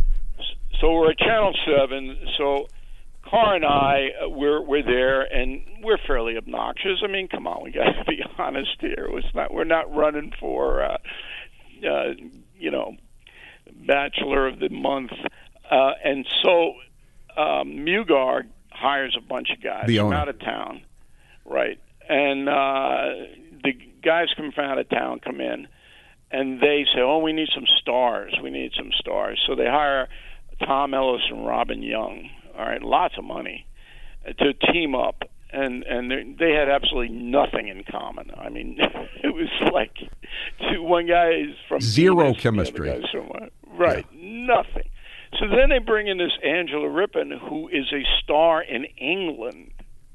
So 0.80 0.89
we're 0.94 1.12
at 1.12 1.18
Channel 1.20 1.54
Seven. 1.66 2.18
So 2.38 2.70
Carr 3.29 3.55
and 3.55 3.65
I, 3.65 4.09
uh, 4.24 4.29
we're 4.29 4.62
we're 4.62 4.83
there, 4.83 5.21
and 5.21 5.62
we're 5.83 6.00
fairly 6.07 6.36
obnoxious. 6.38 7.01
I 7.03 7.07
mean, 7.07 7.27
come 7.27 7.45
on, 7.48 7.63
we 7.63 7.71
got 7.71 7.83
to 7.83 8.05
be 8.07 8.24
honest 8.38 8.77
here. 8.79 9.07
It's 9.12 9.36
not 9.36 9.53
we're 9.53 9.65
not 9.65 9.93
running 9.95 10.31
for, 10.39 10.83
uh, 10.83 10.98
uh, 11.88 12.13
you 12.57 12.71
know, 12.71 12.95
Bachelor 13.86 14.48
of 14.48 14.59
the 14.59 14.69
Month, 14.69 15.12
uh, 15.69 15.91
and 16.03 16.25
so 16.43 16.74
um, 17.38 17.86
Mugar 17.86 18.43
hires 18.71 19.15
a 19.17 19.21
bunch 19.21 19.50
of 19.51 19.62
guys 19.62 19.86
from 19.86 20.13
out 20.13 20.29
of 20.29 20.39
town, 20.39 20.81
right? 21.45 21.79
And 22.07 22.50
uh, 22.50 23.27
the 23.63 23.74
guys 24.03 24.27
come 24.36 24.51
from 24.51 24.65
out 24.65 24.79
of 24.79 24.89
town 24.89 25.19
come 25.19 25.39
in, 25.39 25.67
and 26.31 26.59
they 26.59 26.86
say, 26.95 27.01
"Oh, 27.01 27.19
we 27.19 27.33
need 27.33 27.50
some 27.53 27.65
stars. 27.79 28.36
We 28.41 28.50
need 28.50 28.71
some 28.75 28.89
stars." 28.98 29.39
So 29.45 29.55
they 29.55 29.65
hire 29.65 30.07
Tom 30.65 30.95
Ellis 30.95 31.21
and 31.29 31.45
Robin 31.45 31.83
Young. 31.83 32.29
All 32.60 32.66
right, 32.66 32.82
lots 32.84 33.18
of 33.18 33.24
money 33.24 33.66
to 34.38 34.54
team 34.74 34.94
up, 34.94 35.24
and 35.51 35.84
and 35.84 36.12
they, 36.12 36.36
they 36.38 36.51
had 36.51 36.68
absolutely 36.68 37.16
nothing 37.16 37.70
in 37.70 37.86
common. 37.89 38.32
I 38.38 38.50
mean, 38.50 38.78
it 39.24 39.34
was 39.34 39.48
like 39.72 39.96
two, 40.70 40.84
one 40.84 41.08
guy 41.08 41.30
is 41.30 41.56
from 41.70 41.80
Zero 41.80 42.25
Venus, 42.25 42.42
chemistry. 42.42 42.89
right, 43.78 44.06
nothing. 44.13 44.89
So 45.39 45.48
then 45.48 45.70
they 45.70 45.80
bring 45.80 46.08
in 46.08 46.18
this 46.18 46.34
Angela 46.44 46.89
Rippon, 46.89 47.32
who 47.32 47.70
is 47.70 47.94
a 47.94 48.04
star 48.22 48.62
in 48.62 48.84
England. 48.98 49.72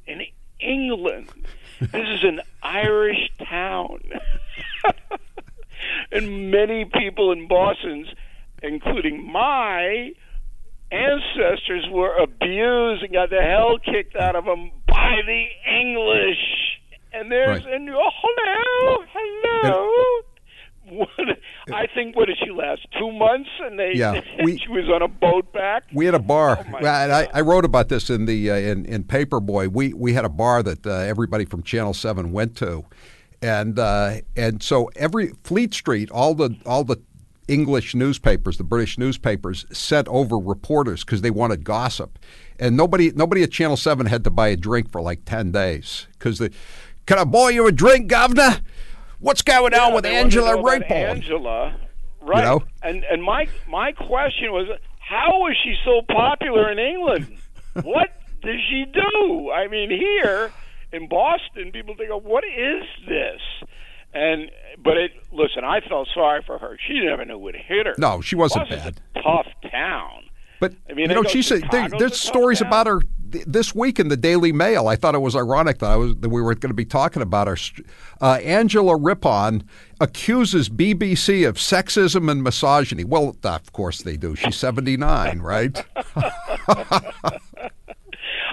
In 0.06 0.20
England, 0.60 1.30
this 1.80 1.94
is 1.94 2.24
an 2.24 2.40
Irish 2.62 3.30
town, 3.48 4.02
and 6.12 6.50
many 6.50 6.84
people 6.84 7.32
in 7.32 7.48
Boston's, 7.48 8.08
including 8.62 9.32
my 9.32 10.10
ancestors, 10.90 11.86
were 11.90 12.14
abused 12.16 13.02
and 13.02 13.12
got 13.12 13.30
the 13.30 13.40
hell 13.42 13.78
kicked 13.78 14.16
out 14.16 14.36
of 14.36 14.44
them 14.44 14.70
by 14.86 15.20
the 15.26 15.44
English. 15.80 16.38
And 17.12 17.30
there's 17.30 17.64
Right. 17.64 17.74
and 17.74 17.90
oh, 17.90 18.10
hello, 18.22 19.04
hello. 19.12 20.20
What, 20.86 21.08
I 21.72 21.86
think 21.94 22.14
what 22.14 22.26
did 22.26 22.36
she 22.44 22.50
last? 22.50 22.86
Two 22.98 23.10
months, 23.10 23.48
and 23.62 23.78
they 23.78 23.92
Yeah, 23.94 24.20
we- 24.44 24.58
she 24.58 24.68
was 24.68 24.90
on 24.94 25.00
a 25.00 25.08
boat 25.08 25.50
back. 25.52 25.84
We 25.94 26.04
had 26.04 26.14
a 26.14 26.18
bar. 26.18 26.58
Oh, 26.60 26.76
and 26.76 26.86
I, 27.12 27.26
I 27.32 27.40
wrote 27.40 27.64
about 27.64 27.88
this 27.88 28.10
in 28.10 28.26
the 28.26 28.50
uh, 28.50 28.54
in, 28.56 28.84
in 28.84 29.04
Paperboy. 29.04 29.68
We 29.72 29.94
we 29.94 30.12
had 30.12 30.24
a 30.26 30.28
bar 30.28 30.62
that 30.62 30.86
uh, 30.86 30.90
everybody 30.90 31.46
from 31.46 31.62
Channel 31.62 31.94
Seven 31.94 32.32
went 32.32 32.54
to, 32.58 32.84
and 33.40 33.78
uh, 33.78 34.16
and 34.36 34.62
so 34.62 34.90
every 34.96 35.28
Fleet 35.44 35.72
Street, 35.72 36.10
all 36.10 36.34
the 36.34 36.54
all 36.66 36.84
the 36.84 37.00
English 37.48 37.94
newspapers, 37.94 38.58
the 38.58 38.64
British 38.64 38.98
newspapers, 38.98 39.66
sent 39.72 40.08
over 40.08 40.38
reporters 40.38 41.04
because 41.04 41.20
they 41.20 41.30
wanted 41.30 41.64
gossip, 41.64 42.18
and 42.58 42.76
nobody 42.76 43.10
nobody 43.14 43.42
at 43.42 43.50
Channel 43.50 43.76
Seven 43.76 44.06
had 44.06 44.24
to 44.24 44.30
buy 44.30 44.48
a 44.48 44.56
drink 44.56 44.90
for 44.90 45.00
like 45.00 45.24
ten 45.24 45.52
days 45.52 46.06
because 46.12 46.38
the 46.38 46.50
can 47.06 47.18
I 47.18 47.24
buy 47.24 47.50
you 47.50 47.66
a 47.66 47.72
drink, 47.72 48.08
Governor? 48.08 48.60
What's 49.18 49.42
going 49.42 49.74
on 49.74 49.94
with 49.94 50.04
they 50.04 50.12
wanted 50.12 50.32
to 50.32 50.44
Angela 50.44 50.62
Rippon? 50.62 50.92
Angela, 50.92 51.76
right? 52.22 52.38
You 52.38 52.44
know? 52.44 52.64
And 52.82 53.04
and 53.04 53.22
my 53.22 53.48
my 53.68 53.92
question 53.92 54.52
was, 54.52 54.68
how 54.98 55.38
was 55.40 55.56
she 55.62 55.74
so 55.84 56.02
popular 56.08 56.70
in 56.70 56.78
England? 56.78 57.38
what 57.82 58.08
did 58.42 58.60
she 58.68 58.84
do? 58.92 59.50
I 59.50 59.68
mean, 59.68 59.90
here 59.90 60.52
in 60.92 61.08
Boston, 61.08 61.72
people 61.72 61.94
think, 61.96 62.10
oh, 62.12 62.20
what 62.20 62.44
is 62.44 62.84
this? 63.06 63.40
And 64.14 64.50
but 64.82 64.96
it 64.96 65.10
listen, 65.32 65.64
I 65.64 65.80
felt 65.80 66.08
sorry 66.14 66.42
for 66.46 66.58
her. 66.58 66.78
She 66.86 67.00
never 67.04 67.24
knew 67.24 67.38
what 67.38 67.54
hit 67.56 67.86
her. 67.86 67.94
No, 67.98 68.20
she 68.20 68.36
wasn't 68.36 68.68
Boston's 68.70 68.96
bad. 68.96 69.00
a 69.16 69.22
tough 69.22 69.46
town. 69.70 70.24
But 70.60 70.74
I 70.88 70.94
mean, 70.94 71.10
you 71.10 71.14
know, 71.14 71.24
she 71.24 71.42
said 71.42 71.64
there, 71.70 71.88
there's 71.88 72.18
stories 72.18 72.60
town. 72.60 72.68
about 72.68 72.86
her 72.86 73.00
th- 73.32 73.44
this 73.44 73.74
week 73.74 73.98
in 73.98 74.08
the 74.08 74.16
Daily 74.16 74.52
Mail. 74.52 74.86
I 74.86 74.94
thought 74.96 75.14
it 75.16 75.20
was 75.20 75.34
ironic 75.34 75.80
that 75.80 75.90
I 75.90 75.96
was 75.96 76.14
that 76.16 76.28
we 76.28 76.40
were 76.40 76.54
going 76.54 76.70
to 76.70 76.74
be 76.74 76.84
talking 76.84 77.22
about 77.22 77.48
her. 77.48 77.56
Uh, 78.20 78.34
Angela 78.42 78.96
Rippon 78.96 79.64
accuses 80.00 80.68
BBC 80.68 81.46
of 81.46 81.56
sexism 81.56 82.30
and 82.30 82.42
misogyny. 82.42 83.02
Well, 83.04 83.36
of 83.42 83.72
course 83.72 84.02
they 84.02 84.16
do. 84.16 84.36
She's 84.36 84.56
79, 84.56 85.40
right? 85.40 85.84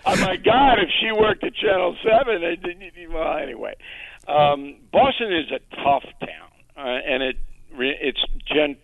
Oh 0.04 0.16
my 0.16 0.36
God! 0.36 0.80
If 0.80 0.90
she 1.00 1.12
worked 1.12 1.44
at 1.44 1.54
Channel 1.54 1.96
Seven, 2.04 2.42
well, 3.12 3.38
anyway, 3.38 3.76
um, 4.32 4.76
Boston 4.92 5.34
is 5.34 5.52
a 5.52 5.60
tough 5.84 6.06
town, 6.20 6.50
uh, 6.78 7.00
and 7.06 7.24
it 7.24 7.38
it's 7.74 8.24
gen- 8.46 8.78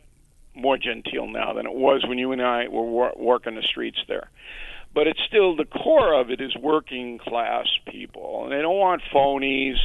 more 0.56 0.78
genteel 0.78 1.28
now 1.28 1.54
than 1.54 1.66
it 1.66 1.74
was 1.74 2.06
when 2.08 2.18
you 2.18 2.32
and 2.32 2.42
I 2.42 2.68
were 2.68 2.84
wor- 2.84 3.14
working 3.18 3.56
the 3.56 3.62
streets 3.62 4.00
there. 4.08 4.30
But 4.94 5.08
it's 5.08 5.20
still 5.28 5.56
the 5.56 5.66
core 5.66 6.20
of 6.20 6.32
it 6.32 6.42
is 6.42 6.56
working 6.56 7.20
class 7.20 7.68
people, 7.86 8.44
and 8.44 8.52
they 8.52 8.62
don't 8.62 8.78
want 8.78 9.02
phonies. 9.14 9.76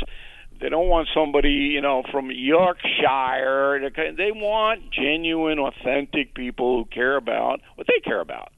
They 0.60 0.68
don't 0.68 0.88
want 0.88 1.08
somebody, 1.12 1.50
you 1.50 1.80
know, 1.80 2.02
from 2.10 2.30
Yorkshire. 2.30 3.90
They 4.16 4.30
want 4.32 4.90
genuine, 4.90 5.58
authentic 5.58 6.34
people 6.34 6.78
who 6.78 6.84
care 6.84 7.16
about 7.16 7.60
what 7.74 7.88
they 7.88 8.00
care 8.00 8.20
about. 8.20 8.52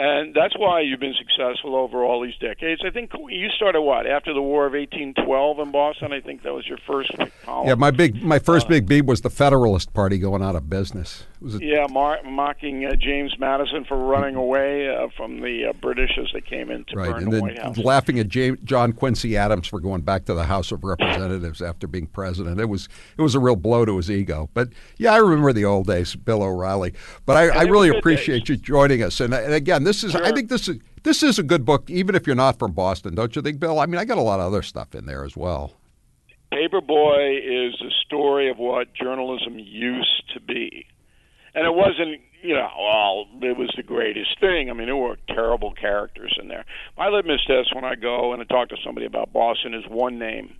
And 0.00 0.32
that's 0.32 0.56
why 0.56 0.80
you've 0.80 1.00
been 1.00 1.16
successful 1.18 1.74
over 1.74 2.04
all 2.04 2.22
these 2.22 2.36
decades. 2.36 2.82
I 2.86 2.90
think 2.90 3.10
you 3.30 3.48
started 3.56 3.80
what 3.80 4.06
after 4.06 4.32
the 4.32 4.40
War 4.40 4.64
of 4.64 4.72
1812 4.72 5.58
in 5.58 5.72
Boston. 5.72 6.12
I 6.12 6.20
think 6.20 6.44
that 6.44 6.54
was 6.54 6.68
your 6.68 6.78
first 6.86 7.10
column. 7.44 7.66
yeah, 7.66 7.74
my 7.74 7.90
big, 7.90 8.22
my 8.22 8.38
first 8.38 8.66
uh, 8.66 8.70
big 8.70 8.86
beat 8.86 9.06
was 9.06 9.22
the 9.22 9.30
Federalist 9.30 9.92
Party 9.92 10.18
going 10.18 10.40
out 10.40 10.54
of 10.54 10.70
business. 10.70 11.24
It 11.40 11.44
was 11.44 11.54
a, 11.56 11.64
Yeah, 11.64 11.86
mar- 11.90 12.20
mocking 12.24 12.84
uh, 12.84 12.94
James 12.96 13.34
Madison 13.38 13.84
for 13.84 13.96
running 13.96 14.34
away 14.34 14.88
uh, 14.88 15.08
from 15.16 15.40
the 15.40 15.66
uh, 15.66 15.72
British 15.74 16.10
as 16.18 16.26
they 16.32 16.40
came 16.40 16.70
in 16.70 16.84
to 16.86 16.96
right, 16.96 17.10
burn 17.10 17.22
and 17.22 17.26
the 17.32 17.36
then 17.36 17.40
White 17.42 17.58
House. 17.62 17.78
laughing 17.78 18.18
at 18.18 18.28
J- 18.28 18.56
John 18.64 18.92
Quincy 18.92 19.36
Adams 19.36 19.66
for 19.68 19.78
going 19.80 20.00
back 20.02 20.24
to 20.24 20.34
the 20.34 20.44
House 20.44 20.72
of 20.72 20.82
Representatives 20.84 21.62
after 21.62 21.86
being 21.86 22.06
president. 22.06 22.60
It 22.60 22.66
was 22.66 22.88
it 23.16 23.22
was 23.22 23.34
a 23.34 23.40
real 23.40 23.56
blow 23.56 23.84
to 23.84 23.96
his 23.96 24.10
ego. 24.10 24.50
But 24.54 24.70
yeah, 24.96 25.12
I 25.12 25.18
remember 25.18 25.52
the 25.52 25.64
old 25.64 25.86
days, 25.86 26.16
Bill 26.16 26.42
O'Reilly. 26.42 26.94
But 27.26 27.36
I, 27.36 27.60
I 27.60 27.62
really 27.62 27.88
appreciate 27.88 28.40
days. 28.40 28.48
you 28.48 28.56
joining 28.56 29.02
us. 29.02 29.20
And, 29.20 29.32
and 29.32 29.54
again, 29.54 29.84
this 29.84 30.02
is 30.02 30.16
I 30.16 30.32
think 30.32 30.48
this 30.48 30.68
is 30.68 30.78
this 31.04 31.22
is 31.22 31.38
a 31.38 31.42
good 31.44 31.64
book, 31.64 31.88
even 31.88 32.14
if 32.16 32.26
you're 32.26 32.34
not 32.36 32.58
from 32.58 32.72
Boston, 32.72 33.14
don't 33.14 33.34
you 33.36 33.42
think, 33.42 33.60
Bill? 33.60 33.78
I 33.78 33.86
mean, 33.86 33.98
I 34.00 34.04
got 34.04 34.18
a 34.18 34.22
lot 34.22 34.40
of 34.40 34.46
other 34.46 34.62
stuff 34.62 34.94
in 34.94 35.06
there 35.06 35.24
as 35.24 35.36
well. 35.36 35.72
Paperboy 36.52 37.38
is 37.38 37.74
the 37.78 37.92
story 38.04 38.50
of 38.50 38.58
what 38.58 38.92
journalism 38.94 39.58
used 39.58 40.32
to 40.34 40.40
be. 40.40 40.86
And 41.58 41.66
it 41.66 41.74
wasn't, 41.74 42.20
you 42.40 42.54
know, 42.54 42.68
well, 42.78 43.26
it 43.42 43.56
was 43.56 43.68
the 43.76 43.82
greatest 43.82 44.38
thing. 44.38 44.70
I 44.70 44.74
mean, 44.74 44.86
there 44.86 44.94
were 44.94 45.16
terrible 45.26 45.72
characters 45.72 46.38
in 46.40 46.46
there. 46.46 46.64
My 46.96 47.08
litmus 47.08 47.44
test 47.48 47.74
when 47.74 47.82
I 47.84 47.96
go 47.96 48.32
and 48.32 48.40
I 48.40 48.44
talk 48.44 48.68
to 48.68 48.76
somebody 48.84 49.06
about 49.06 49.32
Boston 49.32 49.74
is 49.74 49.82
one 49.88 50.20
name 50.20 50.54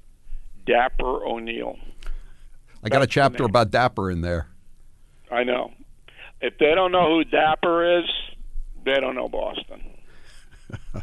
Dapper 0.67 1.25
O'Neill. 1.25 1.76
I 2.83 2.88
got 2.88 2.97
a 2.97 2.99
That's 2.99 3.02
the 3.02 3.07
chapter 3.07 3.45
about 3.45 3.71
Dapper 3.71 4.11
in 4.11 4.23
there. 4.23 4.49
I 5.31 5.45
know. 5.45 5.71
If 6.40 6.59
they 6.59 6.75
don't 6.75 6.90
know 6.90 7.14
who 7.14 7.23
Dapper 7.23 8.00
is, 8.00 8.11
they 8.85 8.99
don't 8.99 9.14
know 9.14 9.28
Boston. 9.28 9.81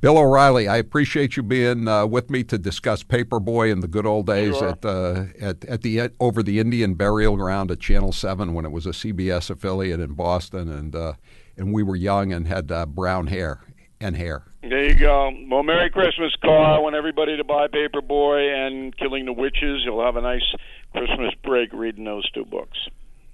Bill 0.00 0.18
O'Reilly, 0.18 0.68
I 0.68 0.76
appreciate 0.76 1.36
you 1.36 1.42
being 1.42 1.88
uh, 1.88 2.04
with 2.06 2.28
me 2.30 2.44
to 2.44 2.58
discuss 2.58 3.02
Paperboy 3.02 3.72
and 3.72 3.82
the 3.82 3.88
good 3.88 4.04
old 4.06 4.26
days 4.26 4.56
Sure. 4.56 4.68
at 4.68 4.84
uh, 4.84 5.24
at 5.40 5.64
at 5.64 5.82
the 5.82 6.10
over 6.20 6.42
the 6.42 6.58
Indian 6.60 6.94
burial 6.94 7.36
ground 7.36 7.70
at 7.70 7.80
Channel 7.80 8.12
Seven 8.12 8.52
when 8.52 8.66
it 8.66 8.72
was 8.72 8.84
a 8.86 8.90
CBS 8.90 9.48
affiliate 9.48 10.00
in 10.00 10.12
Boston, 10.12 10.68
and 10.68 10.94
uh, 10.94 11.14
and 11.56 11.72
we 11.72 11.82
were 11.82 11.96
young 11.96 12.30
and 12.32 12.46
had 12.46 12.70
uh, 12.70 12.84
brown 12.84 13.28
hair 13.28 13.60
and 13.98 14.16
hair. 14.16 14.44
There 14.62 14.84
you 14.84 14.94
go. 14.94 15.30
Well, 15.50 15.62
Merry 15.62 15.88
Christmas, 15.88 16.34
Carr. 16.42 16.76
I 16.76 16.78
want 16.78 16.94
everybody 16.94 17.36
to 17.38 17.44
buy 17.44 17.68
Paperboy 17.68 18.66
and 18.66 18.94
Killing 18.96 19.24
the 19.24 19.32
Witches. 19.32 19.82
You'll 19.84 20.04
have 20.04 20.16
a 20.16 20.20
nice 20.20 20.44
Christmas 20.92 21.32
break 21.42 21.72
reading 21.72 22.04
those 22.04 22.28
two 22.32 22.44
books. 22.44 22.76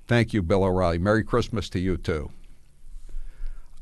Thank 0.07 0.33
you, 0.33 0.43
Bill 0.43 0.63
O'Reilly. 0.63 0.99
Merry 0.99 1.25
Christmas 1.25 1.69
to 1.71 1.81
you 1.81 1.97
too. 1.97 2.31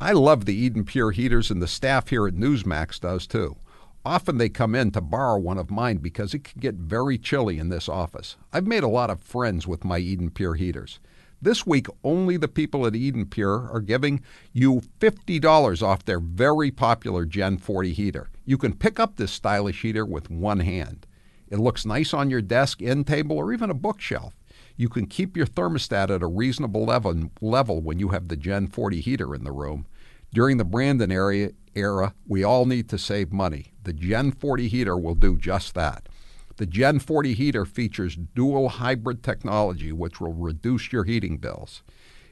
I 0.03 0.13
love 0.13 0.47
the 0.47 0.55
Eden 0.55 0.85
Pure 0.85 1.11
heaters, 1.11 1.51
and 1.51 1.61
the 1.61 1.69
staff 1.69 2.09
here 2.09 2.27
at 2.27 2.33
Newsmax 2.33 2.99
does 3.01 3.27
too. 3.27 3.57
Often 4.03 4.39
they 4.39 4.49
come 4.49 4.75
in 4.75 4.93
to 4.93 5.03
borrow 5.03 5.39
one 5.39 5.59
of 5.59 5.71
mine 5.71 5.99
because 5.99 6.33
it 6.33 6.43
can 6.43 6.59
get 6.59 6.77
very 6.77 7.19
chilly 7.19 7.59
in 7.59 7.69
this 7.69 7.87
office. 7.87 8.37
I've 8.51 8.67
made 8.67 8.83
a 8.83 8.89
lot 8.89 9.11
of 9.11 9.21
friends 9.21 9.67
with 9.67 9.85
my 9.85 9.99
Eden 9.99 10.31
Pure 10.31 10.55
heaters. 10.55 11.01
This 11.43 11.67
week, 11.67 11.87
only 12.03 12.39
the 12.39 12.49
people 12.49 12.87
at 12.87 12.97
Eden 12.97 13.27
Pure 13.27 13.69
are 13.71 13.81
giving 13.81 14.23
you 14.55 14.81
$50 15.01 15.83
off 15.83 16.07
their 16.07 16.21
very 16.21 16.71
popular 16.71 17.27
Gen 17.27 17.59
40 17.59 17.93
heater. 17.93 18.31
You 18.47 18.57
can 18.57 18.73
pick 18.73 18.99
up 18.99 19.17
this 19.17 19.33
stylish 19.33 19.83
heater 19.83 20.07
with 20.07 20.31
one 20.31 20.61
hand. 20.61 21.07
It 21.51 21.59
looks 21.59 21.85
nice 21.85 22.15
on 22.15 22.31
your 22.31 22.41
desk, 22.41 22.81
end 22.81 23.07
table, 23.07 23.37
or 23.37 23.53
even 23.53 23.69
a 23.69 23.75
bookshelf. 23.75 24.33
You 24.81 24.89
can 24.89 25.05
keep 25.05 25.37
your 25.37 25.45
thermostat 25.45 26.09
at 26.09 26.23
a 26.23 26.27
reasonable 26.27 26.87
level, 26.87 27.15
level 27.43 27.83
when 27.83 27.99
you 27.99 28.09
have 28.09 28.29
the 28.29 28.37
Gen 28.37 28.67
40 28.67 29.03
heater 29.03 29.35
in 29.35 29.45
the 29.45 29.53
room. 29.53 29.85
During 30.33 30.57
the 30.57 30.65
Brandon 30.65 31.13
area, 31.13 31.51
era, 31.75 32.15
we 32.27 32.43
all 32.43 32.65
need 32.65 32.89
to 32.89 32.97
save 32.97 33.31
money. 33.31 33.75
The 33.83 33.93
Gen 33.93 34.33
40 34.33 34.69
heater 34.69 34.97
will 34.97 35.15
do 35.15 35.37
just 35.37 35.75
that. 35.75 36.09
The 36.57 36.65
Gen 36.65 36.99
40 36.99 37.35
heater 37.35 37.67
features 37.67 38.17
dual 38.17 38.71
hybrid 38.71 39.23
technology, 39.23 39.93
which 39.93 40.19
will 40.19 40.33
reduce 40.33 40.91
your 40.95 41.05
heating 41.05 41.37
bills. 41.37 41.83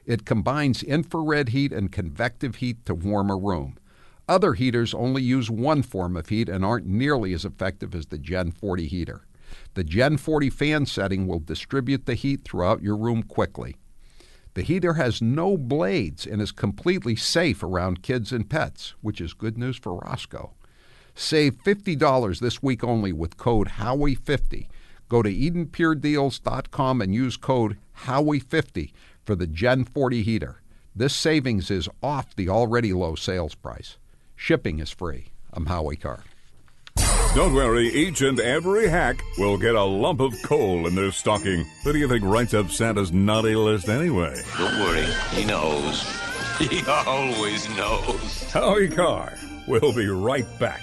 It 0.07 0.25
combines 0.25 0.81
infrared 0.81 1.49
heat 1.49 1.71
and 1.71 1.91
convective 1.91 2.55
heat 2.55 2.83
to 2.87 2.95
warm 2.95 3.29
a 3.29 3.37
room. 3.37 3.77
Other 4.27 4.55
heaters 4.55 4.95
only 4.95 5.21
use 5.21 5.51
one 5.51 5.83
form 5.83 6.17
of 6.17 6.29
heat 6.29 6.49
and 6.49 6.65
aren't 6.65 6.87
nearly 6.87 7.31
as 7.33 7.45
effective 7.45 7.93
as 7.93 8.07
the 8.07 8.17
Gen 8.17 8.49
40 8.49 8.87
heater. 8.87 9.21
The 9.75 9.83
Gen 9.83 10.17
40 10.17 10.49
fan 10.49 10.85
setting 10.85 11.27
will 11.27 11.39
distribute 11.39 12.05
the 12.05 12.15
heat 12.15 12.43
throughout 12.43 12.81
your 12.81 12.97
room 12.97 13.23
quickly. 13.23 13.75
The 14.55 14.63
heater 14.63 14.93
has 14.93 15.21
no 15.21 15.57
blades 15.57 16.25
and 16.25 16.41
is 16.41 16.51
completely 16.51 17.15
safe 17.15 17.61
around 17.61 18.01
kids 18.01 18.31
and 18.31 18.49
pets, 18.49 18.95
which 19.01 19.21
is 19.21 19.33
good 19.33 19.57
news 19.57 19.77
for 19.77 19.95
Roscoe. 19.95 20.53
Save 21.15 21.63
$50 21.63 22.39
this 22.39 22.63
week 22.63 22.83
only 22.83 23.13
with 23.13 23.37
code 23.37 23.67
HOWIE50. 23.79 24.67
Go 25.07 25.21
to 25.21 25.29
EdenPureDeals.com 25.29 27.01
and 27.01 27.13
use 27.13 27.37
code 27.37 27.77
Howie50 28.05 28.91
for 29.23 29.35
the 29.35 29.47
Gen 29.47 29.83
40 29.83 30.23
heater. 30.23 30.61
This 30.95 31.15
savings 31.15 31.71
is 31.71 31.89
off 32.01 32.35
the 32.35 32.49
already 32.49 32.93
low 32.93 33.15
sales 33.15 33.55
price. 33.55 33.97
Shipping 34.35 34.79
is 34.79 34.91
free. 34.91 35.33
I'm 35.51 35.65
Howie 35.65 35.95
Carr. 35.95 36.23
Don't 37.39 37.53
worry, 37.53 37.87
each 37.87 38.19
and 38.21 38.37
every 38.37 38.89
hack 38.89 39.23
will 39.37 39.57
get 39.57 39.73
a 39.73 39.81
lump 39.81 40.19
of 40.19 40.35
coal 40.43 40.85
in 40.87 40.93
their 40.93 41.09
stocking. 41.09 41.65
Who 41.85 41.93
do 41.93 41.97
you 41.97 42.09
think 42.09 42.25
writes 42.25 42.53
up 42.53 42.69
Santa's 42.69 43.13
naughty 43.13 43.55
list 43.55 43.87
anyway? 43.87 44.43
Don't 44.57 44.77
worry, 44.81 45.05
he 45.31 45.45
knows. 45.45 46.05
He 46.59 46.85
always 46.85 47.69
knows. 47.77 48.51
Howie 48.51 48.89
Carr. 48.89 49.33
We'll 49.69 49.93
be 49.93 50.09
right 50.09 50.45
back. 50.59 50.81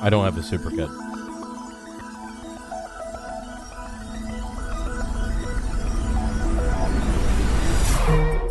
I 0.00 0.08
don't 0.08 0.24
have 0.24 0.38
a 0.38 0.40
supercut. 0.40 0.88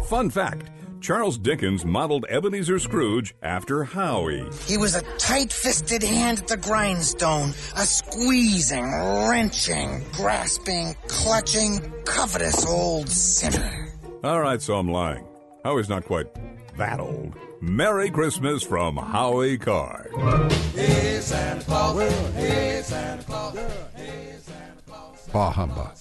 Fun 0.08 0.30
fact 0.30 0.70
Charles 1.02 1.38
Dickens 1.38 1.86
modeled 1.86 2.26
Ebenezer 2.30 2.78
Scrooge 2.78 3.34
after 3.42 3.84
Howie. 3.84 4.46
He 4.66 4.78
was 4.78 4.96
a 4.96 5.02
tight 5.18 5.52
fisted 5.52 6.04
hand 6.04 6.40
at 6.40 6.48
the 6.48 6.58
grindstone, 6.58 7.50
a 7.76 7.86
squeezing, 7.86 8.84
wrenching, 9.30 10.04
grasping, 10.14 10.96
clutching, 11.08 11.80
covetous 12.06 12.66
old 12.68 13.10
sinner. 13.10 13.88
All 14.24 14.42
right, 14.42 14.62
so 14.62 14.76
I'm 14.78 14.92
lying. 14.92 15.26
Howie's 15.64 15.90
not 15.90 16.06
quite 16.06 16.28
that 16.78 17.00
old. 17.00 17.34
Merry 17.62 18.10
Christmas 18.10 18.64
from 18.64 18.98
Howie 18.98 19.58
Carr. 19.58 20.10
Hey, 20.74 21.20
Santa 21.22 21.64
Claus. 21.64 22.34
Hey, 22.34 22.82
Santa 22.84 23.24
Claus. 23.24 23.58
Hey, 23.96 24.34
Santa 24.42 24.82
Claus. 24.86 25.30
Bah 25.32 25.52
humbug. 25.52 25.96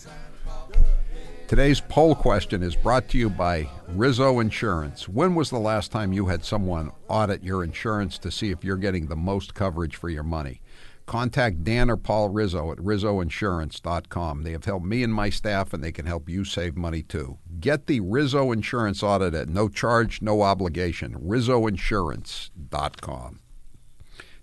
Today's 1.49 1.81
poll 1.81 2.15
question 2.15 2.63
is 2.63 2.77
brought 2.77 3.09
to 3.09 3.17
you 3.17 3.31
by 3.31 3.71
Rizzo 3.89 4.41
Insurance. 4.41 5.09
When 5.09 5.35
was 5.35 5.49
the 5.49 5.59
last 5.59 5.91
time 5.91 6.13
you 6.13 6.27
had 6.27 6.45
someone 6.45 6.93
audit 7.09 7.43
your 7.43 7.65
insurance 7.65 8.19
to 8.19 8.31
see 8.31 8.51
if 8.51 8.63
you're 8.63 8.77
getting 8.77 9.07
the 9.07 9.17
most 9.17 9.55
coverage 9.55 9.97
for 9.97 10.11
your 10.11 10.25
money? 10.25 10.61
Contact 11.07 11.65
Dan 11.65 11.89
or 11.89 11.97
Paul 11.97 12.29
Rizzo 12.29 12.71
at 12.71 12.77
rizzoinsurance.com. 12.77 14.43
They 14.43 14.53
have 14.53 14.67
helped 14.67 14.85
me 14.85 15.03
and 15.03 15.15
my 15.15 15.31
staff, 15.31 15.73
and 15.73 15.83
they 15.83 15.91
can 15.91 16.05
help 16.05 16.29
you 16.29 16.45
save 16.45 16.77
money 16.77 17.03
too. 17.03 17.39
Get 17.59 17.87
the 17.87 18.01
Rizzo 18.01 18.53
Insurance 18.53 19.03
audit 19.03 19.33
at 19.33 19.49
no 19.49 19.71
charge, 19.71 20.21
no 20.21 20.43
obligation. 20.43 21.15
rizzoinsurance.com. 21.15 23.41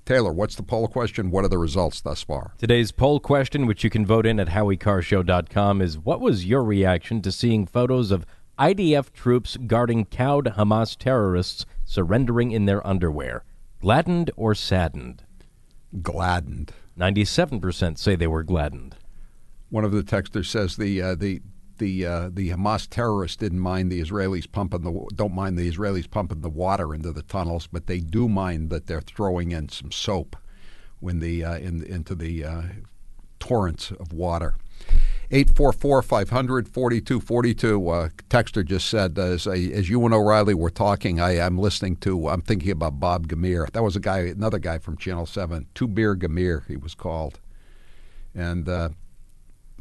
Taylor, 0.06 0.32
what's 0.32 0.54
the 0.54 0.62
poll 0.62 0.88
question? 0.88 1.32
What 1.32 1.46
are 1.46 1.50
the 1.50 1.58
results 1.58 2.00
thus 2.00 2.22
far? 2.22 2.54
Today's 2.60 2.92
poll 2.92 3.20
question, 3.20 3.66
which 3.66 3.84
you 3.84 3.90
can 3.90 4.06
vote 4.06 4.28
in 4.28 4.40
at 4.40 4.50
howiecarrshow.com, 4.50 5.82
is 5.82 5.98
what 5.98 6.22
was 6.22 6.46
your 6.46 6.64
reaction 6.64 7.24
to 7.24 7.32
seeing 7.32 7.66
photos 7.66 8.12
of 8.12 8.24
IDF 8.60 9.12
troops 9.14 9.58
guarding 9.66 10.06
cowed 10.06 10.54
Hamas 10.58 10.96
terrorists 10.96 11.66
surrendering 11.86 12.52
in 12.52 12.66
their 12.66 12.86
underwear? 12.86 13.44
Gladdened 13.82 14.30
or 14.36 14.54
saddened? 14.54 15.24
Gladdened. 16.04 16.72
97% 16.96 17.98
say 17.98 18.16
they 18.16 18.28
were 18.28 18.44
gladdened. 18.44 18.96
One 19.70 19.84
of 19.84 19.92
the 19.92 20.04
texters 20.04 20.46
says 20.46 20.78
the 20.78 21.02
uh, 21.02 21.16
the 21.16 21.42
the 21.78 22.06
uh, 22.06 22.30
the 22.32 22.50
Hamas 22.50 22.88
terrorists 22.90 23.38
didn't 23.38 23.60
mind 23.60 23.92
the 23.92 24.02
Israelis 24.02 24.52
pumping 24.52 24.82
the 24.82 25.08
don't 25.16 25.34
mind 25.34 25.58
the 25.58 25.72
Israelis 25.72 26.10
pumping 26.10 26.42
the 26.42 26.50
water 26.50 26.94
into 26.94 27.12
the 27.12 27.24
tunnels, 27.24 27.68
but 27.68 27.88
they 27.88 28.00
do 28.00 28.28
mind 28.28 28.70
that 28.70 28.88
they're 28.88 29.02
throwing 29.02 29.52
in 29.52 29.70
some 29.70 29.92
soap 29.92 30.36
when 31.00 31.20
the 31.20 31.44
uh, 31.44 31.58
in, 31.58 31.84
into 31.84 32.16
the 32.16 32.44
uh, 32.44 32.62
torrents 33.40 33.92
of 33.92 34.14
water. 34.14 34.56
844-500-4242. 35.32 38.06
Uh, 38.06 38.10
texter 38.30 38.64
just 38.64 38.88
said, 38.90 39.18
as, 39.18 39.48
as 39.48 39.90
you 39.90 40.06
and 40.06 40.14
O'Reilly 40.14 40.54
were 40.54 40.70
talking, 40.70 41.20
I, 41.20 41.38
am 41.38 41.58
listening 41.58 41.96
to, 41.98 42.30
I'm 42.30 42.42
thinking 42.42 42.70
about 42.70 43.00
Bob 43.00 43.28
Gamere. 43.28 43.72
That 43.72 43.82
was 43.82 43.96
a 43.96 44.00
guy, 44.00 44.20
another 44.20 44.60
guy 44.60 44.78
from 44.78 44.98
Channel 44.98 45.26
7, 45.26 45.66
Two 45.74 45.88
Beer 45.88 46.16
Gamere, 46.16 46.68
he 46.68 46.78
was 46.78 46.94
called. 46.94 47.40
And 48.36 48.70
uh, 48.70 48.90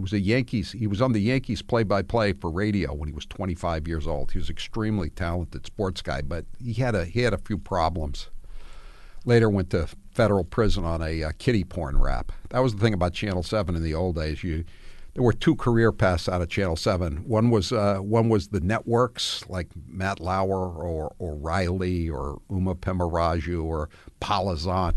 was 0.02 0.12
a 0.12 0.18
Yankees. 0.18 0.72
He 0.72 0.86
was 0.86 1.00
on 1.00 1.12
the 1.12 1.20
Yankees 1.20 1.62
play-by-play 1.62 2.34
for 2.34 2.50
radio 2.50 2.92
when 2.92 3.08
he 3.08 3.14
was 3.14 3.26
25 3.26 3.86
years 3.86 4.06
old. 4.06 4.32
He 4.32 4.38
was 4.38 4.50
extremely 4.50 5.10
talented 5.10 5.66
sports 5.66 6.02
guy, 6.02 6.22
but 6.22 6.44
he 6.62 6.74
had 6.74 6.94
a 6.94 7.04
he 7.04 7.20
had 7.20 7.32
a 7.32 7.38
few 7.38 7.58
problems. 7.58 8.30
Later 9.24 9.48
went 9.48 9.70
to 9.70 9.88
federal 10.12 10.44
prison 10.44 10.84
on 10.84 11.00
a, 11.00 11.22
a 11.22 11.32
kitty 11.32 11.64
porn 11.64 12.00
rap. 12.00 12.32
That 12.50 12.60
was 12.60 12.74
the 12.74 12.80
thing 12.80 12.92
about 12.92 13.14
Channel 13.14 13.42
7 13.42 13.74
in 13.74 13.82
the 13.82 13.94
old 13.94 14.16
days. 14.16 14.42
You 14.44 14.64
there 15.14 15.22
were 15.22 15.32
two 15.32 15.54
career 15.54 15.92
paths 15.92 16.28
out 16.28 16.42
of 16.42 16.48
Channel 16.48 16.74
7. 16.74 17.18
One 17.18 17.50
was 17.50 17.72
uh, 17.72 17.98
one 17.98 18.28
was 18.28 18.48
the 18.48 18.60
networks 18.60 19.44
like 19.48 19.68
Matt 19.86 20.18
Lauer 20.18 20.68
or 20.68 21.14
O'Reilly 21.20 22.10
or 22.10 22.40
Uma 22.50 22.74
Pemmaraju 22.74 23.62
or 23.62 23.88
Paula 24.18 24.56
Zahn, 24.56 24.94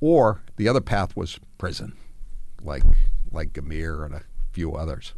or 0.00 0.42
the 0.56 0.66
other 0.66 0.80
path 0.80 1.16
was 1.16 1.38
prison, 1.56 1.92
like 2.62 2.82
like 3.30 3.52
Gamere 3.52 4.04
and 4.04 4.14
a 4.14 4.22
few 4.52 4.74
others. 4.74 5.14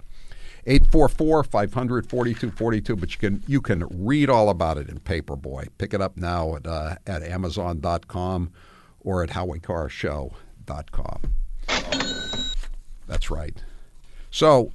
844-500-4242, 0.66 3.00
but 3.00 3.12
you 3.12 3.18
can 3.18 3.42
you 3.48 3.60
can 3.60 3.84
read 3.90 4.30
all 4.30 4.48
about 4.48 4.78
it 4.78 4.88
in 4.88 5.00
Paperboy. 5.00 5.68
Pick 5.78 5.92
it 5.92 6.00
up 6.00 6.16
now 6.16 6.54
at 6.56 6.64
uh, 6.66 6.94
at 7.06 7.24
amazon.com 7.24 8.52
or 9.00 9.24
at 9.24 9.30
howiecarrshow.com. 9.30 11.34
That's 13.08 13.30
right. 13.30 13.60
So, 14.30 14.70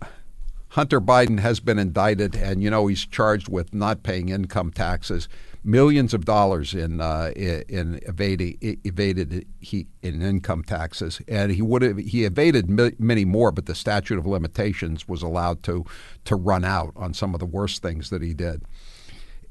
Hunter 0.69 0.99
Biden 0.99 1.39
has 1.39 1.61
been 1.61 1.79
indicted, 1.79 2.35
and 2.35 2.61
you 2.61 2.69
know 2.69 2.87
he's 2.87 3.05
charged 3.05 3.47
with 3.47 3.73
not 3.73 4.03
paying 4.03 4.27
income 4.29 4.71
taxes, 4.71 5.29
millions 5.67 6.13
of 6.13 6.23
dollars 6.23 6.73
in 6.73 7.01
uh, 7.01 7.31
in 7.35 7.99
evading 8.07 8.57
evaded 8.61 9.45
he 9.59 9.85
in 10.01 10.21
income 10.21 10.63
taxes, 10.63 11.21
and 11.27 11.51
he 11.51 11.61
would 11.61 11.81
have 11.81 11.97
he 11.97 12.23
evaded 12.23 12.69
many 12.99 13.25
more, 13.25 13.51
but 13.51 13.65
the 13.65 13.75
statute 13.75 14.17
of 14.17 14.25
limitations 14.25 15.07
was 15.07 15.21
allowed 15.21 15.61
to 15.63 15.85
to 16.23 16.35
run 16.35 16.63
out 16.63 16.93
on 16.95 17.13
some 17.13 17.33
of 17.33 17.39
the 17.39 17.45
worst 17.45 17.81
things 17.81 18.09
that 18.09 18.21
he 18.21 18.33
did, 18.33 18.63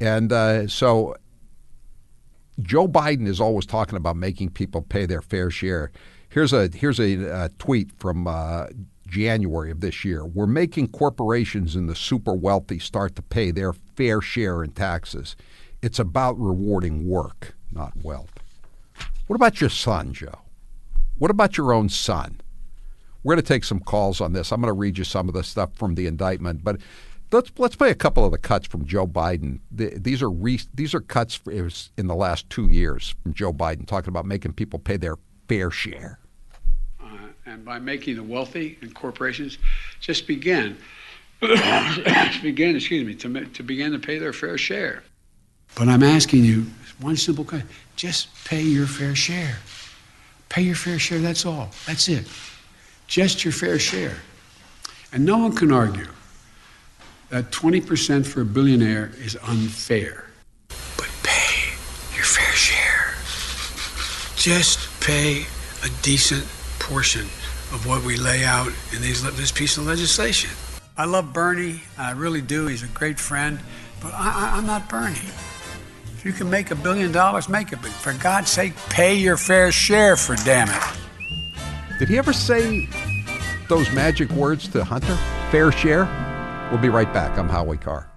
and 0.00 0.32
uh, 0.32 0.66
so 0.66 1.14
Joe 2.62 2.88
Biden 2.88 3.28
is 3.28 3.40
always 3.40 3.66
talking 3.66 3.96
about 3.96 4.16
making 4.16 4.50
people 4.50 4.80
pay 4.80 5.04
their 5.04 5.22
fair 5.22 5.50
share. 5.50 5.92
Here's 6.30 6.54
a 6.54 6.70
here's 6.74 6.98
a, 6.98 7.44
a 7.44 7.50
tweet 7.58 7.92
from. 7.98 8.26
Uh, 8.26 8.66
January 9.08 9.70
of 9.70 9.80
this 9.80 10.04
year. 10.04 10.24
We're 10.24 10.48
making 10.48 10.88
corporations 10.88 11.76
and 11.76 11.88
the 11.88 11.94
super 11.94 12.34
wealthy 12.34 12.80
start 12.80 13.14
to 13.14 13.22
pay 13.22 13.52
their 13.52 13.72
fair 13.72 14.20
share 14.20 14.64
in 14.64 14.72
taxes. 14.72 15.36
It's 15.82 15.98
about 15.98 16.38
rewarding 16.38 17.08
work, 17.08 17.54
not 17.70 17.92
wealth. 18.02 18.32
What 19.26 19.36
about 19.36 19.60
your 19.60 19.70
son, 19.70 20.12
Joe? 20.12 20.40
What 21.18 21.30
about 21.30 21.56
your 21.56 21.72
own 21.72 21.88
son? 21.88 22.40
We're 23.22 23.34
going 23.34 23.44
to 23.44 23.48
take 23.48 23.64
some 23.64 23.80
calls 23.80 24.20
on 24.20 24.32
this. 24.32 24.52
I'm 24.52 24.60
going 24.60 24.72
to 24.72 24.78
read 24.78 24.98
you 24.98 25.04
some 25.04 25.28
of 25.28 25.34
the 25.34 25.42
stuff 25.42 25.70
from 25.74 25.94
the 25.94 26.06
indictment, 26.06 26.62
but 26.62 26.80
let's 27.32 27.50
let's 27.58 27.74
play 27.74 27.90
a 27.90 27.94
couple 27.94 28.24
of 28.24 28.30
the 28.30 28.38
cuts 28.38 28.66
from 28.68 28.84
Joe 28.84 29.06
Biden. 29.06 29.60
The, 29.70 29.98
these 29.98 30.22
are 30.22 30.30
re, 30.30 30.60
these 30.74 30.94
are 30.94 31.00
cuts 31.00 31.40
in 31.46 32.06
the 32.06 32.14
last 32.14 32.48
two 32.50 32.68
years 32.68 33.14
from 33.22 33.34
Joe 33.34 33.52
Biden 33.52 33.86
talking 33.86 34.08
about 34.08 34.26
making 34.26 34.52
people 34.52 34.78
pay 34.78 34.96
their 34.96 35.16
fair 35.48 35.70
share 35.70 36.20
uh, 37.00 37.28
and 37.46 37.64
by 37.64 37.78
making 37.78 38.16
the 38.16 38.22
wealthy 38.22 38.78
and 38.80 38.94
corporations 38.94 39.58
just 40.00 40.26
begin, 40.26 40.76
begin, 41.40 42.76
excuse 42.76 43.04
me, 43.04 43.14
to, 43.14 43.44
to 43.46 43.62
begin 43.62 43.92
to 43.92 43.98
pay 43.98 44.18
their 44.18 44.32
fair 44.32 44.58
share. 44.58 45.02
But 45.76 45.88
I'm 45.88 46.02
asking 46.02 46.44
you 46.44 46.66
one 47.00 47.16
simple 47.16 47.44
question: 47.44 47.68
just 47.94 48.28
pay 48.44 48.62
your 48.62 48.86
fair 48.86 49.14
share. 49.14 49.58
Pay 50.48 50.62
your 50.62 50.74
fair 50.74 50.98
share. 50.98 51.20
That's 51.20 51.46
all. 51.46 51.70
That's 51.86 52.08
it. 52.08 52.26
Just 53.06 53.44
your 53.44 53.52
fair 53.52 53.78
share. 53.78 54.16
And 55.12 55.24
no 55.24 55.38
one 55.38 55.54
can 55.54 55.70
argue 55.70 56.08
that 57.30 57.50
20% 57.50 58.26
for 58.26 58.42
a 58.42 58.44
billionaire 58.44 59.12
is 59.18 59.36
unfair. 59.46 60.24
But 60.68 61.10
pay 61.22 61.70
your 62.14 62.24
fair 62.24 62.52
share. 62.52 63.14
Just 64.36 64.88
pay 65.00 65.44
a 65.84 65.88
decent 66.02 66.44
portion 66.78 67.26
of 67.72 67.84
what 67.86 68.04
we 68.04 68.16
lay 68.16 68.44
out 68.44 68.72
in 68.94 69.02
these, 69.02 69.22
this 69.36 69.52
piece 69.52 69.76
of 69.76 69.86
legislation. 69.86 70.50
I 70.96 71.04
love 71.04 71.32
Bernie. 71.32 71.82
I 71.98 72.12
really 72.12 72.40
do. 72.40 72.66
He's 72.66 72.82
a 72.82 72.88
great 72.88 73.18
friend. 73.18 73.58
But 74.00 74.14
I, 74.14 74.56
am 74.58 74.66
not 74.66 74.88
Bernie. 74.88 75.18
You 76.26 76.32
can 76.32 76.50
make 76.50 76.72
a 76.72 76.74
billion 76.74 77.12
dollars, 77.12 77.48
make 77.48 77.72
it. 77.72 77.80
But 77.80 77.92
for 77.92 78.12
God's 78.14 78.50
sake, 78.50 78.74
pay 78.90 79.14
your 79.14 79.36
fair 79.36 79.70
share 79.70 80.16
for 80.16 80.34
damn 80.34 80.68
it. 80.68 81.98
Did 82.00 82.08
he 82.08 82.18
ever 82.18 82.32
say 82.32 82.88
those 83.68 83.88
magic 83.92 84.28
words 84.32 84.66
to 84.70 84.82
Hunter? 84.82 85.16
Fair 85.52 85.70
share? 85.70 86.08
We'll 86.72 86.80
be 86.80 86.88
right 86.88 87.12
back. 87.14 87.38
I'm 87.38 87.48
Howie 87.48 87.76
Carr. 87.76 88.10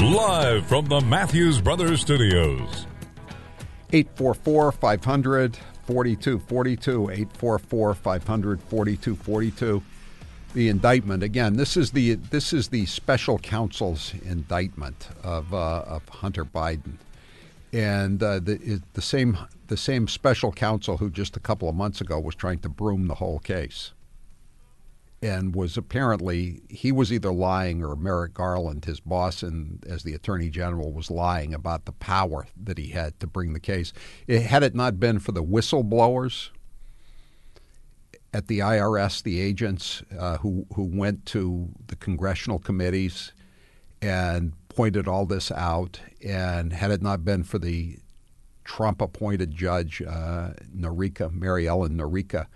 Live 0.00 0.66
from 0.66 0.86
the 0.86 1.00
Matthews 1.00 1.60
Brothers 1.60 2.00
Studios. 2.00 2.88
844 3.92 4.72
500 4.72 5.56
4242. 5.90 7.10
844 7.10 7.94
500 7.94 8.60
4242. 8.60 9.82
The 10.52 10.68
indictment 10.68 11.22
again. 11.22 11.56
This 11.56 11.76
is 11.76 11.92
the 11.92 12.14
this 12.14 12.52
is 12.52 12.68
the 12.68 12.86
special 12.86 13.38
counsel's 13.38 14.14
indictment 14.24 15.08
of 15.22 15.52
uh, 15.52 15.82
of 15.86 16.08
Hunter 16.08 16.44
Biden, 16.44 16.94
and 17.72 18.22
uh, 18.22 18.38
the 18.40 18.80
the 18.94 19.02
same 19.02 19.38
the 19.68 19.76
same 19.76 20.08
special 20.08 20.52
counsel 20.52 20.96
who 20.96 21.10
just 21.10 21.36
a 21.36 21.40
couple 21.40 21.68
of 21.68 21.74
months 21.74 22.00
ago 22.00 22.18
was 22.18 22.34
trying 22.34 22.58
to 22.60 22.68
broom 22.68 23.06
the 23.06 23.16
whole 23.16 23.38
case 23.38 23.92
and 25.22 25.54
was 25.54 25.76
apparently 25.76 26.62
he 26.68 26.92
was 26.92 27.12
either 27.12 27.32
lying 27.32 27.84
or 27.84 27.94
Merrick 27.94 28.34
Garland, 28.34 28.86
his 28.86 29.00
boss 29.00 29.42
and 29.42 29.84
as 29.86 30.02
the 30.02 30.14
attorney 30.14 30.48
general, 30.48 30.92
was 30.92 31.10
lying 31.10 31.52
about 31.52 31.84
the 31.84 31.92
power 31.92 32.46
that 32.56 32.78
he 32.78 32.88
had 32.88 33.18
to 33.20 33.26
bring 33.26 33.52
the 33.52 33.60
case. 33.60 33.92
It, 34.26 34.42
had 34.42 34.62
it 34.62 34.74
not 34.74 34.98
been 34.98 35.18
for 35.18 35.32
the 35.32 35.44
whistleblowers 35.44 36.50
at 38.32 38.46
the 38.46 38.60
IRS, 38.60 39.22
the 39.22 39.40
agents 39.40 40.02
uh, 40.18 40.38
who 40.38 40.66
who 40.74 40.84
went 40.84 41.26
to 41.26 41.68
the 41.88 41.96
congressional 41.96 42.58
committees 42.58 43.32
and 44.00 44.52
pointed 44.68 45.06
all 45.06 45.26
this 45.26 45.50
out, 45.50 46.00
and 46.24 46.72
had 46.72 46.90
it 46.90 47.02
not 47.02 47.24
been 47.24 47.42
for 47.42 47.58
the 47.58 47.98
Trump-appointed 48.64 49.50
judge 49.50 50.00
uh, 50.00 50.50
Mary 50.72 51.68
Ellen 51.68 51.98
Noreika. 51.98 52.46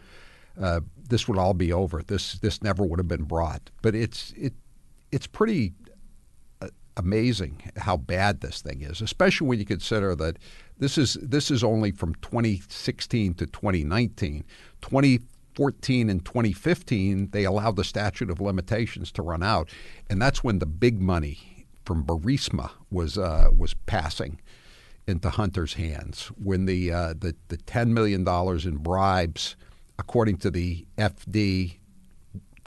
Uh, 0.60 0.80
this 1.08 1.28
would 1.28 1.38
all 1.38 1.54
be 1.54 1.72
over. 1.72 2.02
This 2.02 2.34
this 2.38 2.62
never 2.62 2.84
would 2.84 2.98
have 2.98 3.08
been 3.08 3.24
brought. 3.24 3.70
But 3.82 3.94
it's 3.94 4.32
it 4.36 4.54
it's 5.10 5.26
pretty 5.26 5.72
uh, 6.60 6.68
amazing 6.96 7.62
how 7.76 7.96
bad 7.96 8.40
this 8.40 8.62
thing 8.62 8.82
is, 8.82 9.00
especially 9.00 9.48
when 9.48 9.58
you 9.58 9.64
consider 9.64 10.14
that 10.16 10.38
this 10.78 10.98
is 10.98 11.14
this 11.20 11.50
is 11.50 11.62
only 11.62 11.90
from 11.90 12.14
2016 12.16 13.34
to 13.34 13.46
2019. 13.46 14.44
2014 14.82 16.10
and 16.10 16.24
2015 16.24 17.30
they 17.30 17.44
allowed 17.44 17.76
the 17.76 17.84
statute 17.84 18.30
of 18.30 18.40
limitations 18.40 19.12
to 19.12 19.22
run 19.22 19.42
out, 19.42 19.68
and 20.08 20.20
that's 20.20 20.44
when 20.44 20.58
the 20.58 20.66
big 20.66 21.00
money 21.00 21.66
from 21.84 22.04
Burisma 22.04 22.70
was 22.90 23.18
uh, 23.18 23.48
was 23.56 23.74
passing 23.86 24.40
into 25.06 25.30
Hunter's 25.30 25.74
hands. 25.74 26.26
When 26.42 26.66
the 26.66 26.92
uh, 26.92 27.14
the 27.18 27.34
the 27.48 27.56
10 27.56 27.92
million 27.92 28.24
dollars 28.24 28.66
in 28.66 28.76
bribes 28.76 29.56
according 29.98 30.38
to 30.38 30.50
the 30.50 30.86
FD 30.98 31.78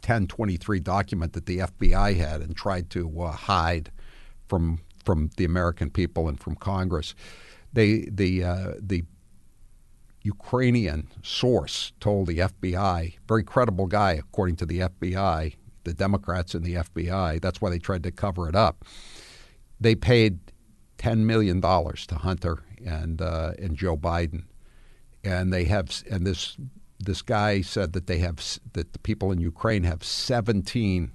1023 0.01 0.79
document 0.79 1.33
that 1.33 1.45
the 1.45 1.59
FBI 1.59 2.15
had 2.15 2.41
and 2.41 2.55
tried 2.55 2.89
to 2.91 3.21
uh, 3.21 3.31
hide 3.31 3.91
from 4.47 4.79
from 5.03 5.29
the 5.37 5.45
American 5.45 5.89
people 5.89 6.27
and 6.27 6.39
from 6.39 6.55
Congress. 6.55 7.15
They 7.73 8.07
the 8.11 8.43
uh, 8.43 8.71
the 8.79 9.03
Ukrainian 10.21 11.07
source 11.23 11.93
told 11.99 12.27
the 12.27 12.39
FBI, 12.39 13.17
very 13.27 13.43
credible 13.43 13.87
guy 13.87 14.11
according 14.13 14.57
to 14.57 14.65
the 14.65 14.79
FBI, 14.79 15.55
the 15.85 15.93
Democrats 15.93 16.53
in 16.53 16.63
the 16.63 16.75
FBI. 16.75 17.41
That's 17.41 17.61
why 17.61 17.69
they 17.69 17.79
tried 17.79 18.03
to 18.03 18.11
cover 18.11 18.49
it 18.49 18.55
up. 18.55 18.83
They 19.79 19.95
paid 19.95 20.39
ten 20.97 21.25
million 21.25 21.59
dollars 21.59 22.05
to 22.07 22.15
Hunter 22.15 22.63
and 22.85 23.21
uh, 23.21 23.51
and 23.57 23.75
Joe 23.75 23.97
Biden, 23.97 24.43
and 25.23 25.53
they 25.53 25.63
have 25.65 26.03
and 26.09 26.25
this 26.25 26.57
this 26.99 27.21
guy 27.21 27.61
said 27.61 27.93
that 27.93 28.07
they 28.07 28.19
have 28.19 28.37
that 28.73 28.93
the 28.93 28.99
people 28.99 29.31
in 29.31 29.39
Ukraine 29.39 29.83
have 29.83 30.03
17 30.03 31.11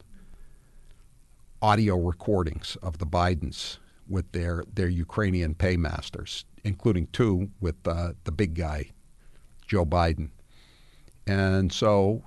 audio 1.61 1.97
recordings 1.97 2.77
of 2.83 2.99
the 2.99 3.07
Bidens 3.07 3.79
with 4.09 4.31
their 4.33 4.65
their 4.73 4.89
Ukrainian 4.89 5.55
paymasters, 5.55 6.45
including 6.65 7.07
two 7.09 7.51
with 7.61 7.77
uh, 7.87 8.13
the 8.25 8.33
big 8.33 8.55
guy, 8.55 8.91
Joe 9.67 9.87
Biden. 9.87 10.31
And 11.27 11.73
so, 11.73 12.23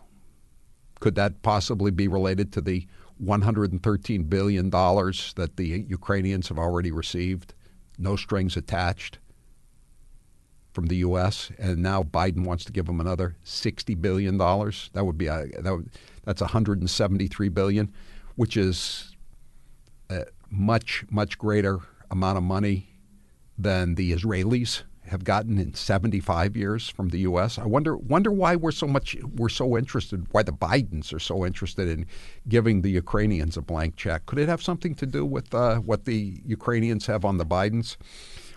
could 0.99 1.15
that 1.15 1.41
possibly 1.41 1.91
be 1.91 2.07
related 2.07 2.53
to 2.53 2.61
the 2.61 2.87
113 3.17 4.23
billion 4.23 4.69
dollars 4.69 5.33
that 5.35 5.57
the 5.57 5.85
Ukrainians 5.87 6.49
have 6.49 6.59
already 6.59 6.91
received, 6.91 7.53
no 7.97 8.15
strings 8.15 8.57
attached? 8.57 9.19
From 10.75 10.87
the 10.87 10.97
U.S. 10.97 11.51
and 11.57 11.81
now 11.81 12.03
Biden 12.03 12.45
wants 12.45 12.65
to 12.65 12.73
give 12.73 12.85
them 12.85 12.99
another 12.99 13.37
sixty 13.43 13.95
billion 13.95 14.37
dollars. 14.37 14.89
That 14.93 15.05
would 15.05 15.17
be 15.17 15.27
a 15.27 15.47
that 15.59 15.71
would, 15.73 15.89
that's 16.25 16.41
one 16.41 16.49
hundred 16.51 16.81
and 16.81 16.89
seventy 16.89 17.27
three 17.27 17.49
billion, 17.49 17.91
which 18.35 18.57
is 18.57 19.15
a 20.09 20.25
much 20.51 21.05
much 21.09 21.37
greater 21.37 21.79
amount 22.11 22.37
of 22.37 22.43
money 22.43 22.89
than 23.57 23.95
the 23.95 24.11
Israelis 24.11 24.83
have 25.07 25.23
gotten 25.23 25.59
in 25.59 25.73
75 25.73 26.57
years 26.57 26.89
from 26.89 27.09
the 27.09 27.19
U.S. 27.19 27.59
I 27.59 27.65
wonder 27.65 27.95
wonder 27.95 28.31
why 28.31 28.55
we're 28.55 28.71
so 28.71 28.87
much 28.87 29.15
we're 29.35 29.49
so 29.49 29.77
interested 29.77 30.25
why 30.31 30.43
the 30.43 30.51
Bidens 30.51 31.13
are 31.13 31.19
so 31.19 31.45
interested 31.45 31.87
in 31.87 32.05
giving 32.47 32.81
the 32.81 32.89
Ukrainians 32.89 33.55
a 33.55 33.61
blank 33.61 33.95
check. 33.95 34.25
Could 34.25 34.39
it 34.39 34.49
have 34.49 34.63
something 34.63 34.95
to 34.95 35.05
do 35.05 35.25
with 35.25 35.53
uh, 35.53 35.77
what 35.77 36.05
the 36.05 36.41
Ukrainians 36.45 37.05
have 37.05 37.23
on 37.23 37.37
the 37.37 37.45
Bidens? 37.45 37.97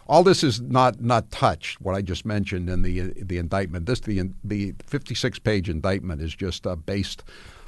All 0.09 0.23
this 0.23 0.43
is 0.43 0.61
not 0.61 1.03
not 1.03 1.31
touched. 1.31 1.81
What 1.81 1.95
I 1.95 2.01
just 2.01 2.25
mentioned 2.25 2.71
in 2.71 2.83
the 2.83 3.13
the 3.23 3.39
indictment. 3.39 3.87
This 3.87 4.01
the 4.01 4.31
the 4.43 4.75
56 4.87 5.39
page 5.41 5.69
indictment 5.69 6.23
is 6.23 6.35
just 6.35 6.67
uh, 6.67 6.77
based 6.77 7.25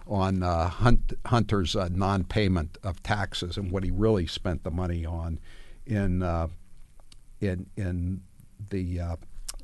on 0.07 0.43
uh, 0.43 0.69
Hunt, 0.69 1.13
Hunter's 1.27 1.77
uh, 1.77 1.89
non-payment 1.93 2.79
of 2.83 3.01
taxes 3.03 3.57
and 3.57 3.71
what 3.71 3.85
he 3.85 3.91
really 3.91 4.27
spent 4.27 4.65
the 4.65 4.71
money 4.71 5.07
on 5.07 5.39
in 5.87 6.23
uh, 6.23 6.49
in 7.41 7.67
in 7.77 8.23
the 8.71 9.01
uh, 9.01 9.17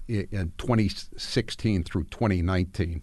in 0.08 0.52
2016 0.58 1.84
through 1.84 2.04
2019. 2.04 3.02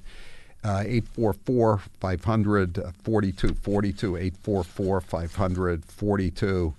Uh, 0.65 0.81
844 0.85 1.81
500 1.99 2.75
4242 3.03 4.15
844 4.15 5.01
500 5.01 5.85
42 5.85 6.73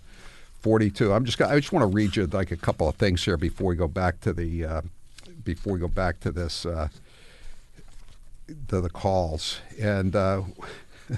42. 0.64 1.12
I'm 1.12 1.26
just 1.26 1.42
I 1.42 1.60
just 1.60 1.72
want 1.72 1.82
to 1.82 1.94
read 1.94 2.16
you 2.16 2.26
like 2.26 2.50
a 2.50 2.56
couple 2.56 2.88
of 2.88 2.96
things 2.96 3.22
here 3.22 3.36
before 3.36 3.66
we 3.66 3.76
go 3.76 3.86
back 3.86 4.20
to 4.20 4.32
the 4.32 4.64
uh, 4.64 4.80
before 5.44 5.74
we 5.74 5.78
go 5.78 5.88
back 5.88 6.20
to 6.20 6.32
this 6.32 6.64
uh, 6.64 6.88
to 8.68 8.80
the 8.80 8.88
calls. 8.88 9.60
And 9.78 10.16
uh, 10.16 10.44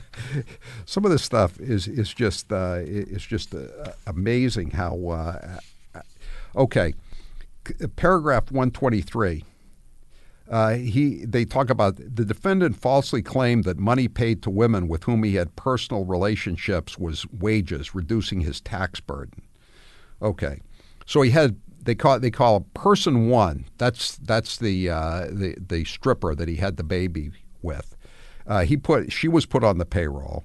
some 0.85 1.05
of 1.05 1.13
this 1.13 1.23
stuff 1.23 1.61
is 1.61 1.87
is 1.87 2.13
just 2.13 2.51
uh, 2.51 2.81
is 2.81 3.25
just 3.25 3.55
uh, 3.55 3.93
amazing 4.05 4.73
how 4.73 5.11
uh, 5.11 5.61
okay. 6.57 6.95
Paragraph 7.95 8.51
123 8.51 9.45
uh, 10.51 10.75
he 10.75 11.25
they 11.25 11.45
talk 11.45 11.71
about 11.71 11.97
the 11.97 12.25
defendant 12.25 12.77
falsely 12.77 13.23
claimed 13.23 13.65
that 13.65 13.79
money 13.79 14.07
paid 14.07 14.43
to 14.43 14.51
women 14.51 14.87
with 14.87 15.05
whom 15.05 15.25
he 15.25 15.35
had 15.35 15.57
personal 15.57 16.05
relationships 16.05 16.99
was 16.99 17.27
wages, 17.33 17.95
reducing 17.95 18.41
his 18.41 18.61
tax 18.61 19.01
burden. 19.01 19.43
Okay, 20.23 20.61
so 21.05 21.23
he 21.23 21.31
had 21.31 21.57
they 21.83 21.95
call 21.95 22.21
they 22.21 22.31
call 22.31 22.61
person 22.75 23.29
one. 23.29 23.65
That's 23.79 24.17
that's 24.19 24.59
the 24.59 24.91
uh, 24.91 25.27
the 25.31 25.57
the 25.59 25.85
stripper 25.85 26.35
that 26.35 26.49
he 26.49 26.57
had 26.57 26.77
the 26.77 26.85
baby 26.85 27.33
with. 27.63 27.97
Uh, 28.47 28.65
he 28.65 28.77
put 28.77 29.13
she 29.13 29.27
was 29.27 29.47
put 29.47 29.65
on 29.65 29.79
the 29.79 29.87
payroll, 29.87 30.45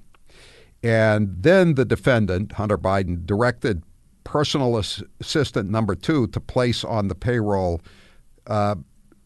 and 0.82 1.36
then 1.38 1.74
the 1.74 1.84
defendant 1.84 2.52
Hunter 2.52 2.78
Biden 2.78 3.24
directed 3.24 3.82
personal 4.24 4.78
assistant 5.20 5.70
number 5.70 5.94
two 5.94 6.26
to 6.28 6.40
place 6.40 6.84
on 6.84 7.08
the 7.08 7.14
payroll 7.14 7.80
uh, 8.46 8.76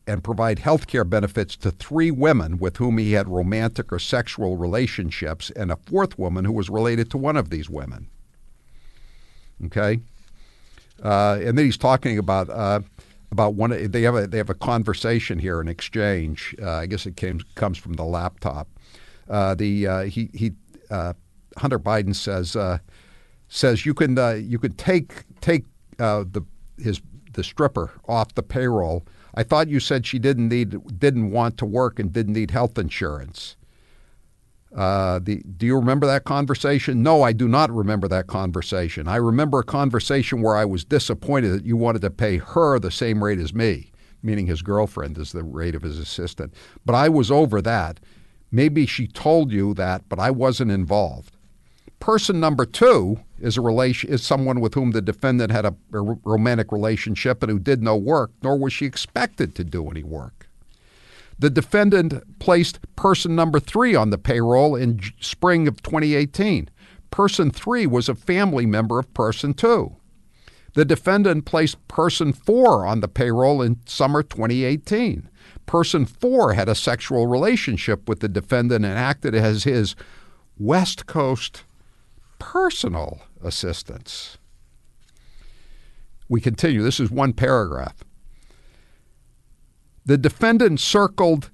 and 0.06 0.22
provide 0.22 0.60
health 0.60 0.86
care 0.86 1.04
benefits 1.04 1.56
to 1.56 1.70
three 1.70 2.10
women 2.10 2.58
with 2.58 2.76
whom 2.76 2.98
he 2.98 3.12
had 3.12 3.28
romantic 3.28 3.92
or 3.92 3.98
sexual 3.98 4.56
relationships 4.56 5.50
and 5.50 5.72
a 5.72 5.76
fourth 5.76 6.18
woman 6.18 6.44
who 6.44 6.52
was 6.52 6.70
related 6.70 7.10
to 7.10 7.18
one 7.18 7.36
of 7.36 7.50
these 7.50 7.68
women. 7.68 8.08
Okay? 9.64 10.00
Uh, 11.02 11.38
and 11.42 11.58
then 11.58 11.64
he's 11.64 11.76
talking 11.76 12.18
about 12.18 12.48
uh, 12.48 12.80
about 13.30 13.54
one. 13.54 13.90
They 13.90 14.02
have 14.02 14.14
a 14.14 14.26
they 14.26 14.38
have 14.38 14.50
a 14.50 14.54
conversation 14.54 15.38
here, 15.38 15.60
an 15.60 15.68
exchange. 15.68 16.54
Uh, 16.60 16.70
I 16.70 16.86
guess 16.86 17.06
it 17.06 17.16
came 17.16 17.40
comes 17.54 17.76
from 17.78 17.94
the 17.94 18.04
laptop. 18.04 18.68
Uh, 19.28 19.54
the 19.54 19.86
uh, 19.86 20.02
he 20.04 20.30
he 20.32 20.52
uh, 20.90 21.12
Hunter 21.58 21.78
Biden 21.78 22.14
says 22.14 22.56
says 23.48 23.86
you 23.86 23.94
can 23.94 24.16
you 24.48 24.58
could 24.58 24.78
take 24.78 25.24
take 25.40 25.64
the 25.98 26.42
his 26.78 27.00
the 27.36 27.44
stripper 27.44 27.92
off 28.08 28.34
the 28.34 28.42
payroll 28.42 29.06
I 29.36 29.42
thought 29.42 29.68
you 29.68 29.80
said 29.80 30.06
she 30.06 30.18
didn't 30.18 30.48
need 30.48 30.98
didn't 30.98 31.30
want 31.30 31.58
to 31.58 31.66
work 31.66 31.98
and 31.98 32.12
didn't 32.12 32.32
need 32.32 32.50
health 32.50 32.78
insurance. 32.78 33.56
Uh, 34.74 35.20
the, 35.22 35.42
do 35.56 35.64
you 35.64 35.76
remember 35.76 36.06
that 36.06 36.24
conversation? 36.24 37.02
No, 37.02 37.22
I 37.22 37.32
do 37.32 37.46
not 37.46 37.70
remember 37.70 38.08
that 38.08 38.26
conversation. 38.26 39.08
I 39.08 39.16
remember 39.16 39.60
a 39.60 39.64
conversation 39.64 40.42
where 40.42 40.56
I 40.56 40.64
was 40.64 40.84
disappointed 40.84 41.50
that 41.50 41.64
you 41.64 41.76
wanted 41.76 42.02
to 42.02 42.10
pay 42.10 42.38
her 42.38 42.78
the 42.78 42.90
same 42.90 43.22
rate 43.22 43.38
as 43.38 43.54
me, 43.54 43.92
meaning 44.22 44.46
his 44.46 44.62
girlfriend 44.62 45.16
is 45.18 45.32
the 45.32 45.44
rate 45.44 45.74
of 45.74 45.82
his 45.82 45.98
assistant. 45.98 46.52
But 46.84 46.94
I 46.94 47.08
was 47.08 47.30
over 47.30 47.62
that. 47.62 48.00
Maybe 48.50 48.86
she 48.86 49.06
told 49.06 49.50
you 49.50 49.72
that, 49.74 50.08
but 50.08 50.18
I 50.18 50.30
wasn't 50.30 50.70
involved. 50.70 51.36
Person 51.98 52.40
number 52.40 52.66
two 52.66 53.20
is 53.40 53.56
a 53.56 53.60
relation 53.60 54.10
is 54.10 54.22
someone 54.22 54.60
with 54.60 54.74
whom 54.74 54.92
the 54.92 55.02
defendant 55.02 55.52
had 55.52 55.64
a, 55.64 55.74
a 55.92 56.00
romantic 56.00 56.72
relationship 56.72 57.42
and 57.42 57.50
who 57.50 57.58
did 57.58 57.82
no 57.82 57.96
work, 57.96 58.32
nor 58.42 58.58
was 58.58 58.72
she 58.72 58.86
expected 58.86 59.54
to 59.54 59.64
do 59.64 59.88
any 59.90 60.02
work. 60.02 60.48
The 61.38 61.50
defendant 61.50 62.38
placed 62.38 62.78
person 62.96 63.34
number 63.36 63.60
three 63.60 63.94
on 63.94 64.10
the 64.10 64.18
payroll 64.18 64.74
in 64.74 65.00
spring 65.20 65.68
of 65.68 65.82
2018. 65.82 66.70
Person 67.10 67.50
three 67.50 67.86
was 67.86 68.08
a 68.08 68.14
family 68.14 68.64
member 68.64 68.98
of 68.98 69.12
person 69.12 69.52
two. 69.52 69.96
The 70.74 70.84
defendant 70.84 71.44
placed 71.44 71.86
person 71.88 72.32
four 72.32 72.86
on 72.86 73.00
the 73.00 73.08
payroll 73.08 73.62
in 73.62 73.80
summer 73.86 74.22
2018. 74.22 75.28
Person 75.66 76.06
four 76.06 76.54
had 76.54 76.68
a 76.68 76.74
sexual 76.74 77.26
relationship 77.26 78.08
with 78.08 78.20
the 78.20 78.28
defendant 78.28 78.84
and 78.84 78.98
acted 78.98 79.34
as 79.34 79.64
his 79.64 79.94
West 80.58 81.06
Coast 81.06 81.64
personal 82.38 83.22
assistants. 83.42 84.38
We 86.28 86.40
continue. 86.40 86.82
This 86.82 87.00
is 87.00 87.10
one 87.10 87.32
paragraph. 87.32 88.04
The 90.04 90.18
defendant 90.18 90.80
circled 90.80 91.50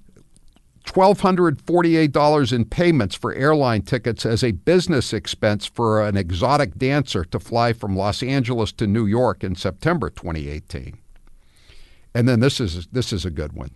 $1,248 0.85 2.53
in 2.53 2.65
payments 2.65 3.15
for 3.15 3.33
airline 3.33 3.81
tickets 3.83 4.25
as 4.25 4.43
a 4.43 4.51
business 4.51 5.13
expense 5.13 5.65
for 5.65 6.01
an 6.05 6.17
exotic 6.17 6.77
dancer 6.77 7.23
to 7.25 7.39
fly 7.39 7.73
from 7.73 7.95
Los 7.95 8.21
Angeles 8.21 8.71
to 8.73 8.85
New 8.85 9.05
York 9.05 9.43
in 9.43 9.55
September 9.55 10.09
2018. 10.09 10.97
And 12.13 12.27
then 12.27 12.41
this 12.41 12.59
is 12.59 12.87
this 12.87 13.11
is 13.11 13.25
a 13.25 13.31
good 13.31 13.53
one. 13.53 13.71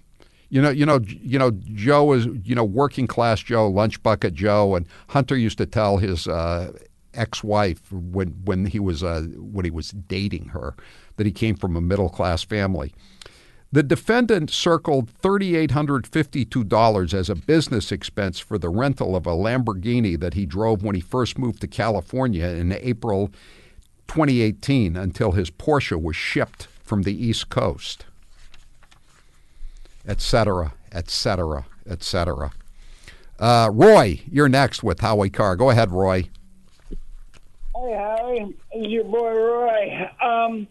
You 0.50 0.62
know, 0.62 0.70
you 0.70 0.86
know, 0.86 1.00
you 1.06 1.40
know, 1.40 1.52
Joe 1.74 2.14
is 2.14 2.28
you 2.44 2.54
know 2.54 2.64
working 2.64 3.08
class 3.08 3.40
Joe, 3.42 3.68
lunch 3.68 4.04
bucket 4.04 4.34
Joe, 4.34 4.76
and 4.76 4.86
Hunter 5.08 5.36
used 5.36 5.58
to 5.58 5.66
tell 5.66 5.98
his 5.98 6.28
uh, 6.28 6.72
ex-wife 7.18 7.92
when 7.92 8.30
when 8.46 8.68
he 8.68 8.80
was 8.80 9.04
uh, 9.04 9.24
when 9.38 9.66
he 9.66 9.72
was 9.72 9.92
dating 9.92 10.50
her 10.50 10.76
that 11.18 11.26
he 11.26 11.32
came 11.32 11.56
from 11.56 11.76
a 11.76 11.82
middle 11.82 12.10
class 12.10 12.44
family. 12.44 12.94
The 13.70 13.84
defendant 13.84 14.50
circled 14.50 15.12
$3,852 15.22 17.14
as 17.14 17.30
a 17.30 17.36
business 17.36 17.92
expense 17.92 18.40
for 18.40 18.58
the 18.58 18.70
rental 18.70 19.14
of 19.14 19.28
a 19.28 19.32
Lamborghini 19.32 20.18
that 20.18 20.36
he 20.36 20.46
drove 20.46 20.84
when 20.84 20.96
he 20.96 21.02
first 21.02 21.38
moved 21.38 21.60
to 21.62 21.68
California 21.68 22.48
in 22.48 22.72
April 22.72 23.28
2018 24.08 24.96
until 24.96 25.34
his 25.34 25.52
Porsche 25.52 26.02
was 26.02 26.16
shipped 26.16 26.68
from 26.82 27.02
the 27.04 27.14
East 27.14 27.50
Coast, 27.50 28.06
etc., 30.08 30.72
etc., 30.94 31.66
etc. 31.86 32.52
Roy, 33.40 34.22
you're 34.32 34.48
next 34.48 34.82
with 34.82 35.02
Howie 35.02 35.30
Carr. 35.30 35.58
Go 35.58 35.70
ahead, 35.70 35.92
Roy. 35.92 36.30
Hey. 37.80 38.56
This 38.74 38.86
is 38.86 38.92
your 38.92 39.04
boy, 39.04 39.34
Roy. 39.34 40.10
Um, 40.22 40.68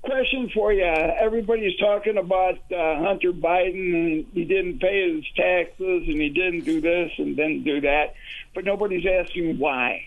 question 0.00 0.50
for 0.54 0.72
you. 0.72 0.84
Everybody's 0.84 1.76
talking 1.78 2.16
about 2.16 2.58
uh, 2.72 2.96
Hunter 3.00 3.32
Biden 3.32 4.26
he 4.32 4.44
didn't 4.44 4.78
pay 4.78 5.14
his 5.14 5.24
taxes 5.36 6.04
and 6.08 6.20
he 6.20 6.30
didn't 6.30 6.64
do 6.64 6.80
this 6.80 7.10
and 7.18 7.36
didn't 7.36 7.64
do 7.64 7.82
that, 7.82 8.14
but 8.54 8.64
nobody's 8.64 9.04
asking 9.06 9.58
why. 9.58 10.04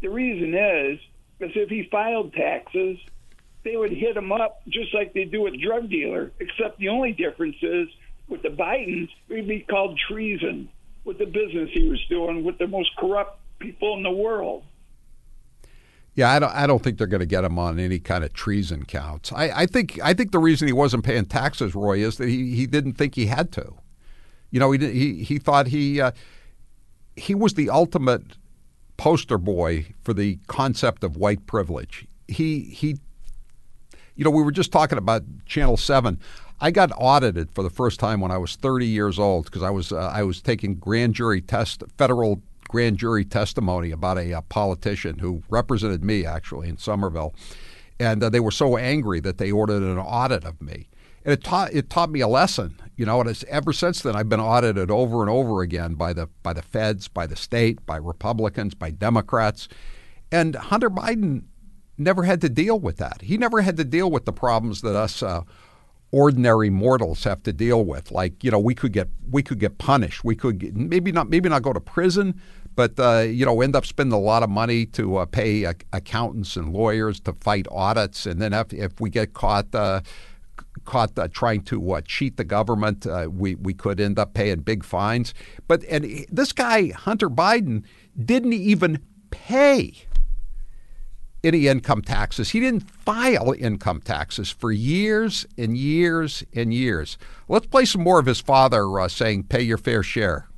The 0.00 0.08
reason 0.08 0.54
is 0.54 0.98
because 1.38 1.54
if 1.56 1.68
he 1.68 1.88
filed 1.90 2.32
taxes, 2.32 2.98
they 3.62 3.76
would 3.76 3.92
hit 3.92 4.16
him 4.16 4.32
up 4.32 4.62
just 4.68 4.94
like 4.94 5.12
they 5.12 5.24
do 5.24 5.42
with 5.42 5.60
drug 5.60 5.90
dealer, 5.90 6.32
except 6.40 6.78
the 6.78 6.88
only 6.88 7.12
difference 7.12 7.56
is 7.60 7.88
with 8.28 8.42
the 8.42 8.48
Bidens, 8.48 9.10
would 9.28 9.46
be 9.46 9.60
called 9.60 9.98
treason 10.08 10.70
with 11.04 11.18
the 11.18 11.26
business 11.26 11.68
he 11.72 11.88
was 11.88 12.02
doing 12.08 12.44
with 12.44 12.56
the 12.56 12.66
most 12.66 12.96
corrupt 12.96 13.38
people 13.58 13.96
in 13.96 14.02
the 14.02 14.10
world. 14.10 14.64
Yeah, 16.20 16.32
I 16.32 16.38
don't. 16.38 16.54
I 16.54 16.66
don't 16.66 16.84
think 16.84 16.98
they're 16.98 17.06
going 17.06 17.20
to 17.20 17.26
get 17.26 17.44
him 17.44 17.58
on 17.58 17.78
any 17.78 17.98
kind 17.98 18.24
of 18.24 18.34
treason 18.34 18.84
counts. 18.84 19.32
I, 19.32 19.62
I 19.62 19.64
think. 19.64 19.98
I 20.04 20.12
think 20.12 20.32
the 20.32 20.38
reason 20.38 20.68
he 20.68 20.74
wasn't 20.74 21.02
paying 21.02 21.24
taxes, 21.24 21.74
Roy, 21.74 22.04
is 22.04 22.18
that 22.18 22.28
he, 22.28 22.54
he 22.54 22.66
didn't 22.66 22.92
think 22.92 23.14
he 23.14 23.24
had 23.24 23.50
to. 23.52 23.72
You 24.50 24.60
know, 24.60 24.70
he 24.70 24.78
he 24.92 25.24
he 25.24 25.38
thought 25.38 25.68
he 25.68 25.98
uh, 25.98 26.10
he 27.16 27.34
was 27.34 27.54
the 27.54 27.70
ultimate 27.70 28.36
poster 28.98 29.38
boy 29.38 29.94
for 30.02 30.12
the 30.12 30.38
concept 30.46 31.04
of 31.04 31.16
white 31.16 31.46
privilege. 31.46 32.06
He 32.28 32.64
he. 32.64 32.98
You 34.14 34.24
know, 34.24 34.30
we 34.30 34.42
were 34.42 34.52
just 34.52 34.72
talking 34.72 34.98
about 34.98 35.22
Channel 35.46 35.78
Seven. 35.78 36.20
I 36.60 36.70
got 36.70 36.92
audited 36.98 37.50
for 37.50 37.62
the 37.62 37.70
first 37.70 37.98
time 37.98 38.20
when 38.20 38.30
I 38.30 38.36
was 38.36 38.56
30 38.56 38.84
years 38.84 39.18
old 39.18 39.46
because 39.46 39.62
I 39.62 39.70
was 39.70 39.90
uh, 39.90 40.12
I 40.14 40.22
was 40.24 40.42
taking 40.42 40.74
grand 40.74 41.14
jury 41.14 41.40
test 41.40 41.82
federal 41.96 42.42
grand 42.70 42.98
jury 42.98 43.24
testimony 43.24 43.90
about 43.90 44.16
a, 44.16 44.30
a 44.30 44.42
politician 44.42 45.18
who 45.18 45.42
represented 45.50 46.04
me 46.04 46.24
actually 46.24 46.68
in 46.68 46.78
Somerville, 46.78 47.34
and 47.98 48.22
uh, 48.22 48.30
they 48.30 48.38
were 48.38 48.52
so 48.52 48.76
angry 48.76 49.18
that 49.18 49.38
they 49.38 49.50
ordered 49.50 49.82
an 49.82 49.98
audit 49.98 50.44
of 50.44 50.62
me. 50.62 50.88
And 51.24 51.32
it 51.32 51.42
taught 51.42 51.74
it 51.74 51.90
taught 51.90 52.10
me 52.10 52.20
a 52.20 52.28
lesson, 52.28 52.80
you 52.96 53.04
know. 53.04 53.20
And 53.20 53.28
it's, 53.28 53.44
ever 53.48 53.72
since 53.72 54.02
then, 54.02 54.14
I've 54.14 54.28
been 54.28 54.40
audited 54.40 54.88
over 54.88 55.20
and 55.20 55.28
over 55.28 55.62
again 55.62 55.94
by 55.94 56.12
the 56.12 56.28
by 56.44 56.52
the 56.52 56.62
feds, 56.62 57.08
by 57.08 57.26
the 57.26 57.36
state, 57.36 57.84
by 57.84 57.96
Republicans, 57.96 58.74
by 58.74 58.90
Democrats, 58.90 59.68
and 60.30 60.54
Hunter 60.54 60.88
Biden 60.88 61.42
never 61.98 62.22
had 62.22 62.40
to 62.42 62.48
deal 62.48 62.78
with 62.78 62.98
that. 62.98 63.20
He 63.22 63.36
never 63.36 63.60
had 63.62 63.76
to 63.78 63.84
deal 63.84 64.10
with 64.10 64.24
the 64.24 64.32
problems 64.32 64.80
that 64.82 64.94
us. 64.94 65.22
Uh, 65.22 65.42
ordinary 66.12 66.70
mortals 66.70 67.24
have 67.24 67.42
to 67.44 67.52
deal 67.52 67.84
with. 67.84 68.10
Like 68.10 68.42
you 68.42 68.50
know, 68.50 68.58
we 68.58 68.74
could 68.74 68.92
get 68.92 69.08
we 69.30 69.42
could 69.42 69.58
get 69.58 69.78
punished. 69.78 70.24
We 70.24 70.34
could 70.34 70.58
get, 70.58 70.76
maybe 70.76 71.12
not 71.12 71.28
maybe 71.28 71.48
not 71.48 71.62
go 71.62 71.72
to 71.72 71.80
prison, 71.80 72.40
but 72.80 72.98
uh, 72.98 73.20
you 73.20 73.44
know, 73.44 73.60
end 73.60 73.76
up 73.76 73.84
spending 73.84 74.14
a 74.14 74.18
lot 74.18 74.42
of 74.42 74.48
money 74.48 74.86
to 74.86 75.18
uh, 75.18 75.26
pay 75.26 75.66
uh, 75.66 75.74
accountants 75.92 76.56
and 76.56 76.72
lawyers 76.72 77.20
to 77.20 77.34
fight 77.34 77.66
audits, 77.70 78.24
and 78.24 78.40
then 78.40 78.54
if, 78.54 78.72
if 78.72 78.98
we 79.00 79.10
get 79.10 79.34
caught. 79.34 79.74
Uh, 79.74 80.00
caught 80.86 81.18
uh, 81.18 81.28
trying 81.28 81.62
to 81.62 81.92
uh, 81.92 82.00
cheat 82.06 82.38
the 82.38 82.44
government, 82.44 83.06
we 83.28 83.54
we 83.54 83.74
could 83.74 84.00
end 84.00 84.18
up 84.18 84.32
paying 84.32 84.60
big 84.60 84.82
fines. 84.82 85.34
But 85.68 85.84
and 85.90 86.24
this 86.30 86.52
guy 86.52 86.88
Hunter 86.88 87.28
Biden 87.28 87.84
didn't 88.16 88.54
even 88.54 89.00
pay 89.30 90.06
any 91.44 91.66
income 91.66 92.00
taxes. 92.00 92.50
He 92.50 92.60
didn't 92.60 92.90
file 92.90 93.52
income 93.58 94.00
taxes 94.00 94.50
for 94.50 94.72
years 94.72 95.44
and 95.58 95.76
years 95.76 96.44
and 96.54 96.72
years. 96.72 97.18
Let's 97.46 97.66
play 97.66 97.84
some 97.84 98.02
more 98.02 98.18
of 98.18 98.24
his 98.24 98.40
father 98.40 98.86
saying, 99.08 99.44
pay 99.44 99.62
your 99.62 99.78
fair 99.78 100.02
share. 100.02 100.48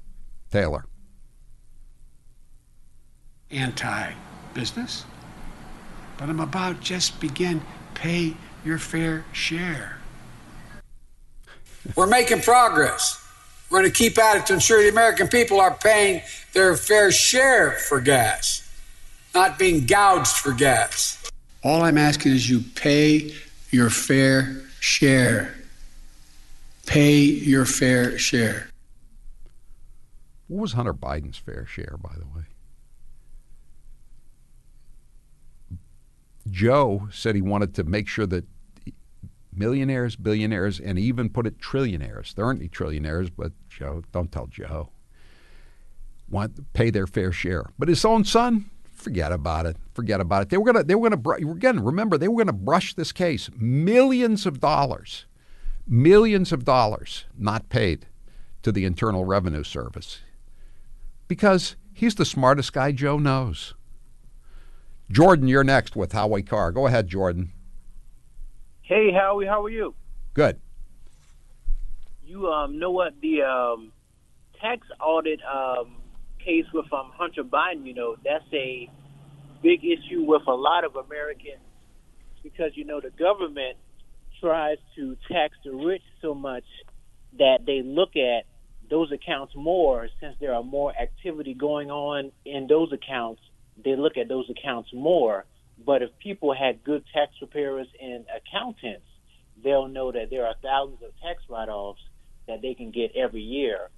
Taylor. 0.53 0.85
Anti 3.53 4.13
business, 4.55 5.05
but 6.17 6.29
I'm 6.29 6.41
about 6.41 6.81
just 6.81 7.21
begin 7.21 7.63
pay 7.95 8.35
your 8.65 8.79
fair 8.79 9.25
share. 9.33 9.99
We're 11.95 12.07
making 12.07 12.41
progress. 12.41 13.19
We're 13.71 13.81
going 13.81 13.93
to 13.93 13.97
keep 13.97 14.19
at 14.19 14.37
it 14.37 14.47
to 14.47 14.55
ensure 14.55 14.83
the 14.83 14.89
American 14.89 15.29
people 15.29 15.61
are 15.61 15.75
paying 15.75 16.23
their 16.53 16.77
fair 16.77 17.11
share 17.11 17.73
for 17.73 18.01
gas 18.01 18.63
not 19.35 19.59
being 19.59 19.87
gouged 19.87 20.37
for 20.37 20.53
gas. 20.53 21.19
All 21.63 21.83
I'm 21.83 21.99
asking 21.99 22.33
is 22.33 22.49
you 22.49 22.61
pay 22.75 23.35
your 23.71 23.91
fair 23.91 24.63
share. 24.81 25.55
Pay 26.87 27.21
your 27.21 27.65
fair 27.65 28.19
share. 28.19 28.69
What 30.49 30.63
was 30.63 30.73
Hunter 30.73 30.93
Biden's 30.93 31.39
fair 31.39 31.67
share, 31.67 31.97
by 32.03 32.13
the 32.15 32.27
way? 32.37 32.45
Joe 36.53 37.09
said 37.11 37.35
he 37.35 37.43
wanted 37.43 37.75
to 37.75 37.85
make 37.85 38.07
sure 38.07 38.27
that 38.27 38.45
millionaires, 39.53 40.17
billionaires, 40.17 40.79
and 40.79 40.99
even 40.99 41.31
put 41.31 41.47
it 41.47 41.59
trillionaires. 41.59 42.35
There 42.35 42.45
aren't 42.45 42.61
any 42.61 42.69
trillionaires, 42.69 43.31
but 43.35 43.53
Joe, 43.69 44.03
don't 44.13 44.31
tell 44.31 44.47
Joe. 44.47 44.91
Want 46.29 46.57
to 46.57 46.63
pay 46.75 46.91
their 46.91 47.07
fair 47.07 47.33
share. 47.33 47.65
But 47.79 47.89
his 47.89 48.05
own 48.05 48.25
son, 48.25 48.71
forget 48.93 49.33
about 49.33 49.67
it. 49.67 49.77
Forget 49.95 50.21
about 50.21 50.43
it. 50.43 50.49
They 50.51 50.59
were 50.59 50.65
gonna. 50.65 50.85
They 50.85 50.95
were 50.95 51.11
gonna. 51.11 51.51
Again, 51.51 51.83
remember, 51.83 52.17
they 52.17 52.29
were 52.29 52.39
gonna 52.39 52.53
brush 52.53 52.95
this 52.95 53.13
case. 53.13 53.51
Millions 53.57 54.47
of 54.47 54.61
dollars, 54.61 55.27
millions 55.87 56.53
of 56.53 56.65
dollars 56.65 57.25
not 57.37 57.69
paid 57.69 58.07
to 58.63 58.73
the 58.73 58.85
Internal 58.85 59.25
Revenue 59.25 59.65
Service 59.65 60.21
because 61.29 61.77
he's 61.93 62.15
the 62.15 62.25
smartest 62.25 62.73
guy 62.73 62.93
Joe 62.93 63.19
knows. 63.19 63.75
Jordan, 65.13 65.47
you're 65.47 65.63
next 65.63 65.95
with 65.95 66.13
Howie 66.13 66.43
Carr. 66.43 66.73
Go 66.73 66.87
ahead, 66.87 67.07
Jordan. 67.07 67.53
Hey, 68.81 69.13
Howie, 69.13 69.45
how 69.45 69.63
are 69.63 69.69
you? 69.69 69.95
Good. 70.33 70.59
You 72.25 72.49
um, 72.49 72.79
know 72.79 72.91
what 72.91 73.13
the 73.21 73.43
um, 73.43 73.93
tax 74.59 74.87
audit 74.99 75.41
um, 75.45 75.97
case 76.43 76.65
with 76.73 76.91
um, 76.95 77.13
Hunter 77.15 77.45
Biden, 77.45 77.85
you 77.87 77.93
know, 77.93 78.17
that's 78.25 78.45
a 78.55 78.89
big 79.63 79.85
issue 79.85 80.23
with 80.23 80.47
a 80.47 80.55
lot 80.55 80.85
of 80.85 80.97
Americans 80.97 81.61
because, 82.43 82.71
you 82.75 82.87
know, 82.87 83.01
the 83.01 83.11
government 83.11 83.77
tries 84.41 84.79
to 84.97 85.15
tax 85.31 85.55
the 85.63 85.73
rich 85.73 86.03
so 86.23 86.35
much 86.35 86.65
that 87.39 87.59
they 87.67 87.83
look 87.83 88.17
at 88.17 88.45
those 88.89 89.13
accounts 89.13 89.53
more 89.55 90.09
since 90.21 90.37
there 90.41 90.55
are 90.55 90.65
more 90.65 90.91
activity 90.99 91.53
going 91.53 91.91
on 91.91 92.33
in 92.47 92.67
those 92.67 92.91
accounts 92.95 93.43
they 93.83 93.97
look 93.97 94.17
at 94.17 94.29
those 94.29 94.49
accounts 94.51 94.91
more. 94.93 95.45
But 95.85 96.03
if 96.03 96.11
people 96.19 96.55
had 96.55 96.85
good 96.85 97.05
tax 97.13 97.33
preparers 97.39 97.89
and 98.01 98.25
accountants, 98.35 99.07
they'll 99.63 99.89
know 99.89 100.13
that 100.13 100.31
there 100.31 100.47
are 100.47 100.55
thousands 100.63 101.03
of 101.03 101.11
tax 101.21 101.43
write-offs 101.49 102.01
that 102.47 102.63
they 102.63 102.75
can 102.75 102.91
get 102.91 103.17
every 103.17 103.43
year. 103.43 103.89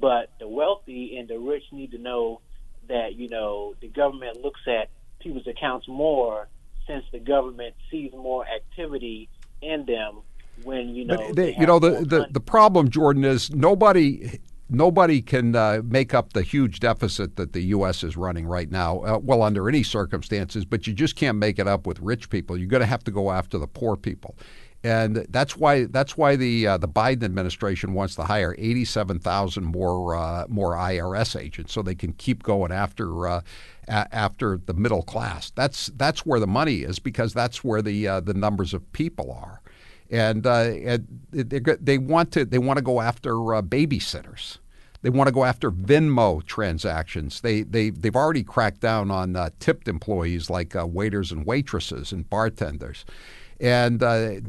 But 0.00 0.30
the 0.38 0.48
wealthy 0.48 1.16
and 1.18 1.28
the 1.28 1.38
rich 1.38 1.64
need 1.72 1.92
to 1.92 1.98
know 1.98 2.40
that 2.88 3.14
you 3.14 3.28
know 3.28 3.74
the 3.80 3.88
government 3.88 4.42
looks 4.42 4.60
at 4.66 4.90
people's 5.20 5.46
accounts 5.46 5.88
more 5.88 6.48
since 6.86 7.04
the 7.12 7.18
government 7.18 7.74
sees 7.90 8.12
more 8.12 8.46
activity 8.46 9.28
in 9.60 9.84
them 9.86 10.20
when 10.62 10.94
you 10.94 11.04
know 11.04 11.16
But 11.16 11.36
they 11.36 11.52
they, 11.52 11.58
you 11.58 11.66
know 11.66 11.78
the, 11.78 12.04
the, 12.04 12.26
the 12.30 12.40
problem, 12.40 12.90
Jordan, 12.90 13.24
is 13.24 13.50
nobody 13.52 14.38
nobody 14.68 15.22
can 15.22 15.54
uh, 15.54 15.80
make 15.84 16.14
up 16.14 16.32
the 16.32 16.42
huge 16.42 16.80
deficit 16.80 17.36
that 17.36 17.52
the 17.52 17.62
U.S. 17.62 18.02
is 18.02 18.16
running 18.16 18.46
right 18.46 18.70
now. 18.70 19.00
Uh, 19.00 19.18
well, 19.22 19.42
under 19.42 19.68
any 19.68 19.82
circumstances, 19.82 20.64
but 20.64 20.86
you 20.86 20.92
just 20.92 21.16
can't 21.16 21.38
make 21.38 21.58
it 21.58 21.68
up 21.68 21.86
with 21.86 22.00
rich 22.00 22.30
people. 22.30 22.56
You're 22.56 22.68
going 22.68 22.80
to 22.80 22.86
have 22.86 23.04
to 23.04 23.10
go 23.10 23.30
after 23.30 23.58
the 23.58 23.66
poor 23.66 23.96
people. 23.96 24.36
And 24.84 25.26
that's 25.30 25.56
why 25.56 25.86
that's 25.86 26.16
why 26.16 26.36
the 26.36 26.66
uh, 26.66 26.78
the 26.78 26.86
Biden 26.86 27.24
administration 27.24 27.92
wants 27.92 28.14
to 28.16 28.24
hire 28.24 28.54
87,000 28.56 29.64
more 29.64 30.14
uh, 30.14 30.44
more 30.48 30.74
IRS 30.74 31.40
agents 31.40 31.72
so 31.72 31.82
they 31.82 31.94
can 31.96 32.12
keep 32.12 32.44
going 32.44 32.70
after 32.70 33.26
uh, 33.26 33.40
after 33.88 34.60
the 34.64 34.74
middle 34.74 35.02
class. 35.02 35.50
That's 35.50 35.86
that's 35.96 36.24
where 36.24 36.38
the 36.38 36.46
money 36.46 36.82
is 36.82 37.00
because 37.00 37.32
that's 37.32 37.64
where 37.64 37.82
the 37.82 38.06
uh, 38.06 38.20
the 38.20 38.34
numbers 38.34 38.74
of 38.74 38.92
people 38.92 39.32
are 39.32 39.60
and, 40.10 40.46
uh, 40.46 40.72
and 40.84 41.06
they, 41.30 41.60
they 41.60 41.98
want 41.98 42.32
to 42.32 42.44
they 42.44 42.58
want 42.58 42.78
to 42.78 42.82
go 42.82 43.00
after 43.00 43.54
uh, 43.54 43.62
babysitters. 43.62 44.58
They 45.02 45.10
want 45.10 45.28
to 45.28 45.32
go 45.32 45.44
after 45.44 45.70
Venmo 45.70 46.44
transactions. 46.44 47.40
They 47.40 47.62
they 47.62 47.90
they've 47.90 48.16
already 48.16 48.42
cracked 48.42 48.80
down 48.80 49.10
on 49.10 49.36
uh, 49.36 49.50
tipped 49.60 49.88
employees 49.88 50.50
like 50.50 50.74
uh, 50.74 50.86
waiters 50.86 51.30
and 51.30 51.46
waitresses 51.46 52.12
and 52.12 52.28
bartenders, 52.28 53.04
and 53.60 54.02
uh, 54.02 54.40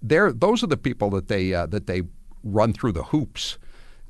they're, 0.00 0.32
those 0.32 0.62
are 0.62 0.68
the 0.68 0.78
people 0.78 1.10
that 1.10 1.28
they 1.28 1.52
uh, 1.52 1.66
that 1.66 1.86
they 1.86 2.02
run 2.42 2.72
through 2.72 2.92
the 2.92 3.04
hoops. 3.04 3.58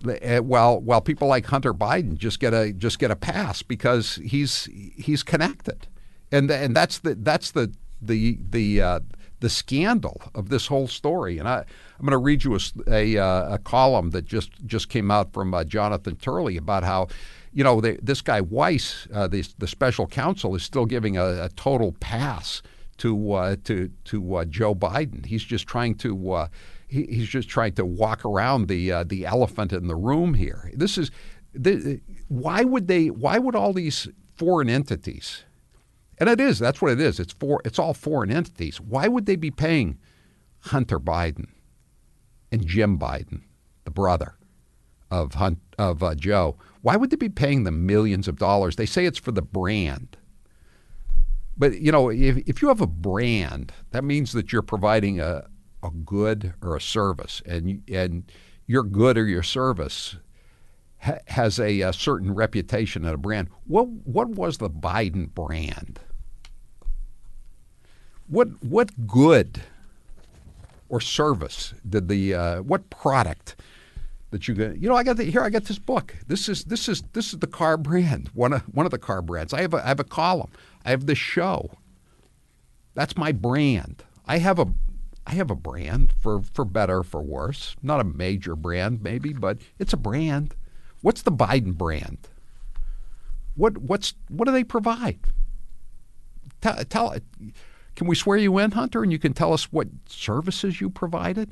Uh, 0.07 0.39
While 0.43 0.81
while 0.81 1.01
people 1.01 1.29
like 1.29 1.47
Hunter 1.47 1.75
Biden 1.75 2.19
just 2.19 2.39
get 2.39 2.53
a 2.53 2.73
just 2.73 2.99
get 2.99 3.11
a 3.11 3.17
pass 3.17 3.63
because 3.63 4.17
he's 4.17 4.69
he's 4.97 5.23
connected, 5.23 5.89
and 6.31 6.51
and 6.51 6.77
that's 6.77 6.99
the 6.99 7.15
that's 7.17 7.51
the 7.51 7.73
the 8.01 8.39
the 8.51 9.01
the 9.45 9.51
scandal 9.51 10.23
of 10.35 10.49
this 10.49 10.67
whole 10.67 10.89
story. 10.89 11.39
And 11.39 11.47
I, 11.47 11.59
I'm 11.99 12.07
going 12.07 12.13
to 12.13 12.19
read 12.19 12.45
you 12.45 12.57
a, 12.57 12.61
a, 12.89 13.23
uh, 13.23 13.55
a 13.55 13.59
column 13.59 14.09
that 14.11 14.25
just, 14.25 14.51
just 14.65 14.89
came 14.89 15.11
out 15.11 15.35
from 15.35 15.53
uh, 15.53 15.65
Jonathan 15.65 16.17
Turley 16.17 16.57
about 16.57 16.83
how, 16.83 17.09
you 17.53 17.63
know, 17.63 17.79
they, 17.83 17.97
this 17.97 18.23
guy 18.23 18.41
Weiss, 18.41 19.07
uh, 19.13 19.29
the, 19.29 19.47
the 19.59 19.69
special 19.69 20.07
counsel, 20.07 20.55
is 20.55 20.63
still 20.63 20.87
giving 20.87 21.19
a, 21.19 21.45
a 21.45 21.51
total 21.51 21.93
pass 22.01 22.63
to 22.97 23.33
uh, 23.33 23.57
to 23.65 23.91
to 24.05 24.37
uh, 24.37 24.45
Joe 24.45 24.75
Biden. 24.75 25.27
He's 25.27 25.45
just 25.45 25.67
trying 25.67 25.97
to 25.97 26.49
he, 26.87 27.03
he's 27.07 27.29
just 27.29 27.49
trying 27.49 27.75
to 27.75 27.85
walk 27.85 28.25
around 28.25 28.69
the 28.69 29.03
the 29.05 29.27
elephant 29.27 29.73
in 29.73 29.89
the 29.89 29.97
room 29.97 30.35
here. 30.35 30.71
This 30.75 30.97
is 30.97 31.11
the, 31.53 32.01
why 32.29 32.63
would 32.63 32.87
they? 32.87 33.11
Why 33.11 33.39
would 33.39 33.57
all 33.57 33.73
these 33.73 34.09
foreign 34.37 34.71
entities? 34.71 35.45
And 36.19 36.29
it 36.29 36.41
is. 36.41 36.59
That's 36.59 36.81
what 36.81 36.93
it 36.93 37.01
is. 37.01 37.19
It's 37.19 37.33
for. 37.33 37.61
It's 37.65 37.79
all 37.79 37.95
foreign 37.95 38.31
entities. 38.31 38.81
Why 38.81 39.09
would 39.09 39.27
they 39.27 39.37
be 39.37 39.51
paying 39.51 39.99
Hunter 40.61 41.01
Biden 41.01 41.49
and 42.53 42.67
Jim 42.67 42.99
Biden, 42.99 43.43
the 43.85 43.91
brother 43.91 44.35
of 45.11 45.35
Hunt, 45.35 45.59
of 45.79 46.03
uh, 46.03 46.15
Joe? 46.15 46.57
Why 46.83 46.97
would 46.97 47.11
they 47.11 47.17
be 47.17 47.29
paying 47.29 47.65
them 47.65 47.87
millions 47.87 48.29
of 48.29 48.39
dollars? 48.39 48.77
They 48.77 48.87
say 48.87 49.07
it's 49.07 49.19
for 49.19 49.33
the 49.33 49.43
brand. 49.43 50.17
But 51.57 51.81
you 51.81 51.93
know, 51.93 52.11
if, 52.11 52.37
if 52.49 52.63
you 52.63 52.69
have 52.69 52.81
a 52.81 52.87
brand, 52.87 53.73
that 53.91 54.05
means 54.05 54.33
that 54.33 54.53
you're 54.53 54.63
providing 54.63 55.21
a, 55.21 55.45
a 55.83 55.91
good 55.91 56.55
or 56.63 56.77
a 56.77 56.81
service, 56.81 57.43
and 57.47 57.83
and 57.91 58.31
your 58.67 58.83
good 58.83 59.19
or 59.19 59.27
your 59.27 59.43
service 59.43 60.17
ha- 61.05 61.19
has 61.29 61.59
a, 61.59 61.83
a 61.83 61.93
certain 61.93 62.35
reputation 62.35 63.05
and 63.05 63.15
a 63.15 63.19
brand. 63.19 63.49
What 63.67 63.89
what 63.89 64.29
was 64.31 64.59
the 64.59 64.71
Biden 64.71 65.33
brand? 65.33 66.01
What 68.27 68.49
what 68.63 69.07
good 69.07 69.63
or 70.89 71.01
service 71.01 71.75
did 71.89 72.09
the 72.09 72.35
uh, 72.35 72.63
what 72.63 72.91
product 72.91 73.57
that 74.31 74.49
you 74.49 74.55
get? 74.55 74.79
You 74.79 74.89
know, 74.89 74.97
I 74.97 75.05
got 75.05 75.17
the, 75.17 75.25
here. 75.25 75.43
I 75.43 75.51
got 75.51 75.65
this 75.65 75.79
book. 75.79 76.15
This 76.27 76.49
is 76.49 76.65
this 76.65 76.89
is 76.89 77.03
this 77.13 77.33
is 77.33 77.39
the 77.39 77.47
Carr 77.47 77.77
brand. 77.77 78.31
One 78.35 78.53
of 78.53 78.63
one 78.63 78.87
of 78.87 78.93
the 78.93 78.99
Carr 78.99 79.23
brands. 79.23 79.53
I 79.53 79.61
have 79.61 79.75
a 79.75 79.85
I 79.85 79.89
have 79.89 80.01
a 80.01 80.05
column. 80.05 80.51
I 80.85 80.91
have 80.91 81.07
the 81.07 81.15
show. 81.15 81.71
That's 82.95 83.17
my 83.17 83.33
brand. 83.33 84.05
I 84.27 84.39
have 84.39 84.59
a 84.59 84.67
I 85.27 85.35
have 85.35 85.51
a 85.51 85.57
brand 85.57 86.13
for 86.13 86.43
for 86.43 86.65
better 86.65 87.03
for 87.03 87.23
worse. 87.23 87.77
Not 87.83 88.01
a 88.01 88.05
major 88.05 88.57
brand 88.57 89.03
maybe, 89.03 89.33
but 89.33 89.59
it's 89.79 89.93
a 89.93 89.99
brand. 89.99 90.55
What's 91.05 91.21
the 91.21 91.33
Biden 91.33 91.75
brand? 91.75 92.31
What 93.57 93.77
what's 93.77 94.15
what 94.29 94.47
do 94.47 94.53
they 94.53 94.65
provide? 94.65 95.19
Tell, 96.63 96.83
tell 96.87 97.15
can 97.95 98.07
we 98.07 98.15
swear 98.15 98.39
you 98.39 98.57
in, 98.57 98.71
Hunter, 98.71 99.03
and 99.03 99.13
you 99.13 99.19
can 99.19 99.35
tell 99.35 99.53
us 99.53 99.71
what 99.71 99.89
services 100.07 100.81
you 100.81 100.89
provided? 100.89 101.51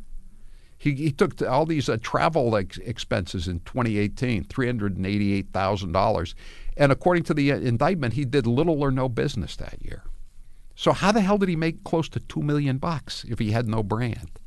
He, 0.78 0.94
he 0.94 1.12
took 1.12 1.42
all 1.42 1.66
these 1.66 1.90
uh, 1.90 1.98
travel 2.00 2.56
ex- 2.56 2.78
expenses 2.78 3.46
in 3.46 3.60
2018, 3.60 4.44
$388,000. 4.44 6.34
And 6.78 6.90
according 6.90 7.24
to 7.24 7.34
the 7.34 7.52
uh, 7.52 7.58
indictment, 7.58 8.14
he 8.14 8.24
did 8.24 8.46
little 8.46 8.82
or 8.82 8.90
no 8.90 9.08
business 9.08 9.54
that 9.56 9.84
year. 9.84 10.02
So 10.74 10.92
how 10.92 11.12
the 11.12 11.20
hell 11.20 11.36
did 11.36 11.50
he 11.50 11.56
make 11.56 11.84
close 11.84 12.08
to 12.08 12.20
2 12.20 12.40
million 12.40 12.78
bucks 12.78 13.24
if 13.28 13.38
he 13.38 13.52
had 13.52 13.68
no 13.68 13.82
brand? 13.82 14.40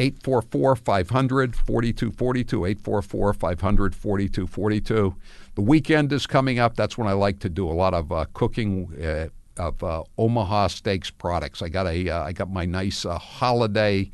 844 0.00 0.76
500 0.76 1.54
4242. 1.54 2.64
844 2.64 3.34
500 3.34 3.94
4242. 3.94 5.14
The 5.56 5.60
weekend 5.60 6.10
is 6.12 6.26
coming 6.26 6.58
up. 6.58 6.74
That's 6.74 6.96
when 6.96 7.06
I 7.06 7.12
like 7.12 7.38
to 7.40 7.50
do 7.50 7.68
a 7.68 7.72
lot 7.72 7.92
of 7.92 8.10
uh, 8.10 8.24
cooking 8.32 8.90
uh, 8.98 9.28
of 9.58 9.82
uh, 9.84 10.04
Omaha 10.16 10.68
Steaks 10.68 11.10
products. 11.10 11.60
I 11.60 11.68
got 11.68 11.86
a 11.86 12.08
uh, 12.08 12.22
I 12.22 12.32
got 12.32 12.50
my 12.50 12.64
nice 12.64 13.04
uh, 13.04 13.18
holiday 13.18 14.10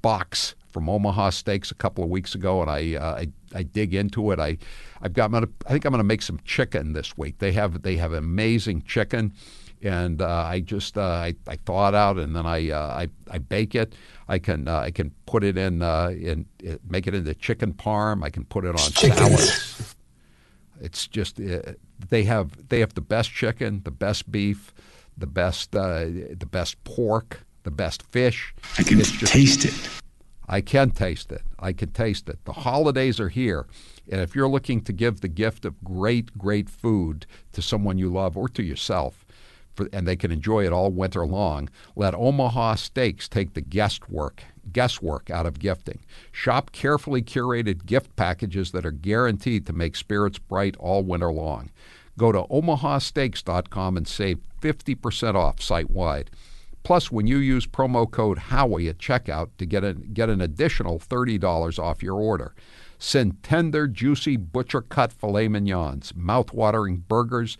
box 0.00 0.54
from 0.70 0.88
Omaha 0.88 1.30
Steaks 1.30 1.72
a 1.72 1.74
couple 1.74 2.04
of 2.04 2.10
weeks 2.10 2.36
ago, 2.36 2.62
and 2.62 2.70
I 2.70 2.94
uh, 2.94 3.14
I, 3.16 3.28
I 3.52 3.62
dig 3.64 3.94
into 3.94 4.30
it. 4.30 4.38
I 4.38 4.58
I've 5.02 5.12
got 5.12 5.34
I 5.34 5.40
think 5.72 5.84
I'm 5.84 5.90
going 5.90 5.98
to 5.98 6.04
make 6.04 6.22
some 6.22 6.38
chicken 6.44 6.92
this 6.92 7.18
week. 7.18 7.38
They 7.38 7.50
have 7.52 7.82
they 7.82 7.96
have 7.96 8.12
amazing 8.12 8.82
chicken 8.82 9.32
and 9.82 10.20
uh, 10.20 10.44
I 10.46 10.60
just 10.60 10.98
uh, 10.98 11.02
I, 11.02 11.34
I 11.46 11.56
thaw 11.56 11.88
it 11.88 11.94
out 11.94 12.18
and 12.18 12.34
then 12.34 12.46
I 12.46 12.70
uh, 12.70 12.78
I, 12.80 13.08
I 13.30 13.38
bake 13.38 13.74
it. 13.74 13.94
I 14.28 14.38
can 14.38 14.68
uh, 14.68 14.78
I 14.78 14.90
can 14.90 15.12
put 15.26 15.44
it 15.44 15.56
in 15.56 15.82
uh, 15.82 16.08
in 16.10 16.46
make 16.88 17.06
it 17.06 17.14
into 17.14 17.34
chicken 17.34 17.72
parm. 17.72 18.22
I 18.24 18.30
can 18.30 18.44
put 18.44 18.64
it 18.64 18.70
on 18.70 18.78
salads. 18.78 19.94
It's 20.80 21.06
just 21.06 21.40
uh, 21.40 21.60
they 22.08 22.24
have 22.24 22.68
they 22.68 22.80
have 22.80 22.94
the 22.94 23.00
best 23.00 23.30
chicken, 23.30 23.82
the 23.84 23.90
best 23.90 24.30
beef, 24.30 24.72
the 25.16 25.26
best 25.26 25.72
the 25.72 26.48
best 26.50 26.82
pork, 26.84 27.40
the 27.64 27.70
best 27.70 28.02
fish. 28.02 28.54
I 28.78 28.82
can 28.82 28.98
just- 28.98 29.26
taste 29.26 29.64
it. 29.64 29.90
I 30.52 30.60
can 30.60 30.90
taste 30.90 31.30
it. 31.30 31.42
I 31.60 31.72
can 31.72 31.92
taste 31.92 32.28
it. 32.28 32.44
The 32.44 32.52
holidays 32.52 33.20
are 33.20 33.28
here. 33.28 33.68
And 34.10 34.20
if 34.20 34.34
you're 34.34 34.48
looking 34.48 34.80
to 34.80 34.92
give 34.92 35.20
the 35.20 35.28
gift 35.28 35.64
of 35.64 35.80
great, 35.84 36.36
great 36.36 36.68
food 36.68 37.24
to 37.52 37.62
someone 37.62 37.98
you 37.98 38.08
love 38.10 38.36
or 38.36 38.48
to 38.48 38.62
yourself, 38.64 39.24
for, 39.80 39.96
and 39.96 40.06
they 40.06 40.16
can 40.16 40.30
enjoy 40.30 40.66
it 40.66 40.72
all 40.72 40.90
winter 40.90 41.26
long, 41.26 41.68
let 41.96 42.14
Omaha 42.14 42.74
Steaks 42.76 43.28
take 43.28 43.54
the 43.54 43.60
guesswork 43.60 44.44
guesswork 44.72 45.30
out 45.30 45.46
of 45.46 45.58
gifting. 45.58 46.00
Shop 46.30 46.70
carefully 46.72 47.22
curated 47.22 47.86
gift 47.86 48.14
packages 48.14 48.70
that 48.72 48.86
are 48.86 48.92
guaranteed 48.92 49.66
to 49.66 49.72
make 49.72 49.96
spirits 49.96 50.38
bright 50.38 50.76
all 50.78 51.02
winter 51.02 51.32
long. 51.32 51.70
Go 52.16 52.32
to 52.32 52.42
omahasteaks.com 52.42 53.96
and 53.96 54.06
save 54.06 54.38
50% 54.60 55.34
off 55.34 55.60
site 55.60 55.90
wide. 55.90 56.30
Plus, 56.82 57.10
when 57.10 57.26
you 57.26 57.38
use 57.38 57.66
promo 57.66 58.10
code 58.10 58.38
Howie 58.38 58.88
at 58.88 58.98
checkout 58.98 59.48
to 59.58 59.66
get, 59.66 60.14
get 60.14 60.30
an 60.30 60.40
additional 60.40 60.98
$30 60.98 61.78
off 61.78 62.02
your 62.02 62.16
order. 62.16 62.54
Send 62.98 63.42
tender, 63.42 63.88
juicy 63.88 64.36
butcher 64.36 64.82
cut 64.82 65.12
filet 65.12 65.48
mignons, 65.48 66.14
mouth-watering 66.14 66.98
burgers, 67.08 67.56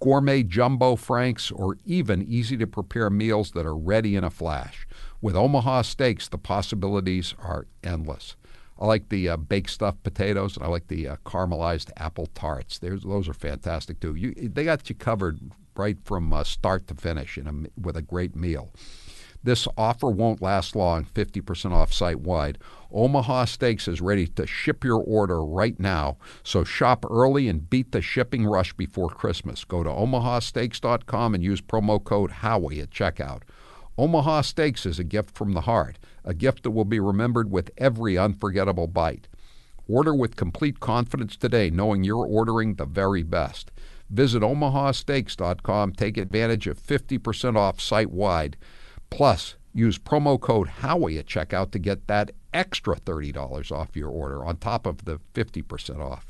gourmet 0.00 0.42
jumbo 0.42 0.96
franks, 0.96 1.50
or 1.50 1.78
even 1.84 2.22
easy 2.22 2.56
to 2.56 2.66
prepare 2.66 3.10
meals 3.10 3.52
that 3.52 3.66
are 3.66 3.76
ready 3.76 4.16
in 4.16 4.24
a 4.24 4.30
flash. 4.30 4.86
With 5.20 5.36
Omaha 5.36 5.82
Steaks, 5.82 6.28
the 6.28 6.38
possibilities 6.38 7.34
are 7.38 7.66
endless. 7.82 8.36
I 8.78 8.86
like 8.86 9.08
the 9.08 9.28
uh, 9.30 9.36
baked 9.38 9.70
stuffed 9.70 10.02
potatoes, 10.02 10.56
and 10.56 10.66
I 10.66 10.68
like 10.68 10.88
the 10.88 11.08
uh, 11.08 11.16
caramelized 11.24 11.90
apple 11.96 12.26
tarts. 12.34 12.78
There's, 12.78 13.02
those 13.02 13.28
are 13.28 13.34
fantastic 13.34 14.00
too. 14.00 14.14
You, 14.14 14.34
they 14.34 14.64
got 14.64 14.88
you 14.88 14.94
covered 14.94 15.40
right 15.74 15.96
from 16.04 16.32
uh, 16.32 16.44
start 16.44 16.86
to 16.88 16.94
finish 16.94 17.38
in 17.38 17.46
a, 17.46 17.80
with 17.80 17.96
a 17.96 18.02
great 18.02 18.36
meal. 18.36 18.72
This 19.46 19.68
offer 19.78 20.10
won't 20.10 20.42
last 20.42 20.74
long, 20.74 21.04
50% 21.04 21.70
off 21.70 21.92
site 21.92 22.18
wide. 22.18 22.58
Omaha 22.90 23.44
Steaks 23.44 23.86
is 23.86 24.00
ready 24.00 24.26
to 24.26 24.44
ship 24.44 24.82
your 24.82 25.00
order 25.00 25.40
right 25.44 25.78
now, 25.78 26.16
so 26.42 26.64
shop 26.64 27.06
early 27.08 27.46
and 27.46 27.70
beat 27.70 27.92
the 27.92 28.02
shipping 28.02 28.44
rush 28.44 28.72
before 28.72 29.08
Christmas. 29.08 29.62
Go 29.62 29.84
to 29.84 29.88
omahasteaks.com 29.88 31.32
and 31.32 31.44
use 31.44 31.60
promo 31.60 32.02
code 32.02 32.32
Howie 32.32 32.80
at 32.80 32.90
checkout. 32.90 33.42
Omaha 33.96 34.40
Steaks 34.40 34.84
is 34.84 34.98
a 34.98 35.04
gift 35.04 35.36
from 35.36 35.52
the 35.52 35.60
heart, 35.60 36.00
a 36.24 36.34
gift 36.34 36.64
that 36.64 36.72
will 36.72 36.84
be 36.84 36.98
remembered 36.98 37.48
with 37.48 37.70
every 37.78 38.18
unforgettable 38.18 38.88
bite. 38.88 39.28
Order 39.88 40.12
with 40.12 40.34
complete 40.34 40.80
confidence 40.80 41.36
today, 41.36 41.70
knowing 41.70 42.02
you're 42.02 42.26
ordering 42.26 42.74
the 42.74 42.84
very 42.84 43.22
best. 43.22 43.70
Visit 44.10 44.42
omahasteaks.com, 44.42 45.92
take 45.92 46.16
advantage 46.16 46.66
of 46.66 46.80
50% 46.80 47.56
off 47.56 47.80
site 47.80 48.10
wide. 48.10 48.56
Plus, 49.10 49.56
use 49.72 49.98
promo 49.98 50.40
code 50.40 50.68
Howie 50.68 51.18
at 51.18 51.26
checkout 51.26 51.70
to 51.72 51.78
get 51.78 52.06
that 52.06 52.30
extra 52.52 52.96
$30 52.96 53.70
off 53.72 53.96
your 53.96 54.10
order 54.10 54.44
on 54.44 54.56
top 54.56 54.86
of 54.86 55.04
the 55.04 55.20
50% 55.34 56.00
off. 56.00 56.26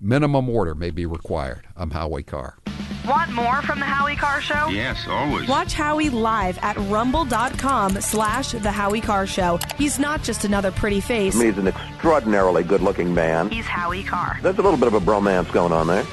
Minimum 0.00 0.48
order 0.48 0.74
may 0.74 0.90
be 0.90 1.06
required. 1.06 1.66
I'm 1.76 1.92
Howie 1.92 2.24
Carr. 2.24 2.58
Want 3.06 3.32
more 3.32 3.62
from 3.62 3.78
the 3.78 3.84
Howie 3.84 4.16
Carr 4.16 4.40
Show? 4.40 4.68
Yes, 4.68 5.06
always. 5.08 5.48
Watch 5.48 5.74
Howie 5.74 6.10
live 6.10 6.58
at 6.58 6.76
rumble.com 6.88 8.00
slash 8.00 8.52
the 8.52 8.70
Howie 8.70 9.00
Carr 9.00 9.26
Show. 9.26 9.58
He's 9.76 9.98
not 9.98 10.22
just 10.22 10.44
another 10.44 10.70
pretty 10.70 11.00
face. 11.00 11.40
He's 11.40 11.56
an 11.58 11.68
extraordinarily 11.68 12.62
good-looking 12.64 13.12
man. 13.14 13.50
He's 13.50 13.66
Howie 13.66 14.04
Carr. 14.04 14.38
There's 14.42 14.58
a 14.58 14.62
little 14.62 14.78
bit 14.78 14.88
of 14.88 14.94
a 14.94 15.00
bromance 15.00 15.52
going 15.52 15.72
on 15.72 15.86
there. 15.86 16.04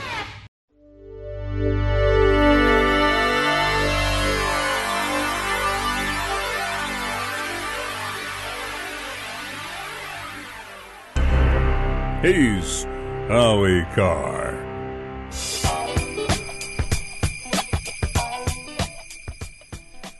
Howie 13.30 13.86
Carr. 13.94 14.56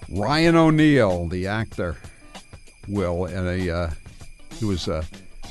Ryan 0.10 0.56
O'Neal, 0.56 1.28
the 1.28 1.48
actor, 1.48 1.98
will, 2.88 3.26
and 3.26 3.48
a 3.48 3.76
uh, 3.76 3.90
he 4.60 4.66
was 4.66 4.88
uh, 4.88 5.04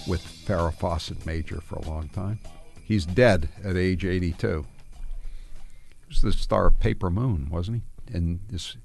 with 0.06 0.22
Farrah 0.22 0.72
Fawcett 0.72 1.26
Major 1.26 1.60
for 1.60 1.74
a 1.74 1.88
long 1.88 2.08
time. 2.10 2.38
He's 2.84 3.04
dead 3.04 3.48
at 3.64 3.76
age 3.76 4.04
82. 4.04 4.46
He 4.46 6.06
was 6.08 6.22
the 6.22 6.32
star 6.32 6.68
of 6.68 6.78
Paper 6.78 7.10
Moon, 7.10 7.48
wasn't 7.50 7.82
he? 8.06 8.16
And 8.16 8.38
this, 8.48 8.76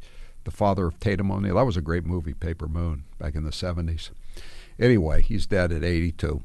the 0.45 0.51
father 0.51 0.88
of 0.88 0.99
Tatum 0.99 1.32
O'Neal. 1.32 1.57
That 1.57 1.67
was 1.67 1.78
a 1.78 1.82
great 1.82 2.07
movie, 2.07 2.34
Paper 2.34 2.67
Moon, 2.67 3.03
back 3.19 3.36
in 3.36 3.43
the 3.43 3.51
70s. 3.51 4.09
Anyway, 4.80 5.21
he's 5.21 5.45
dead 5.45 5.71
at 5.71 5.84
82. 5.84 6.41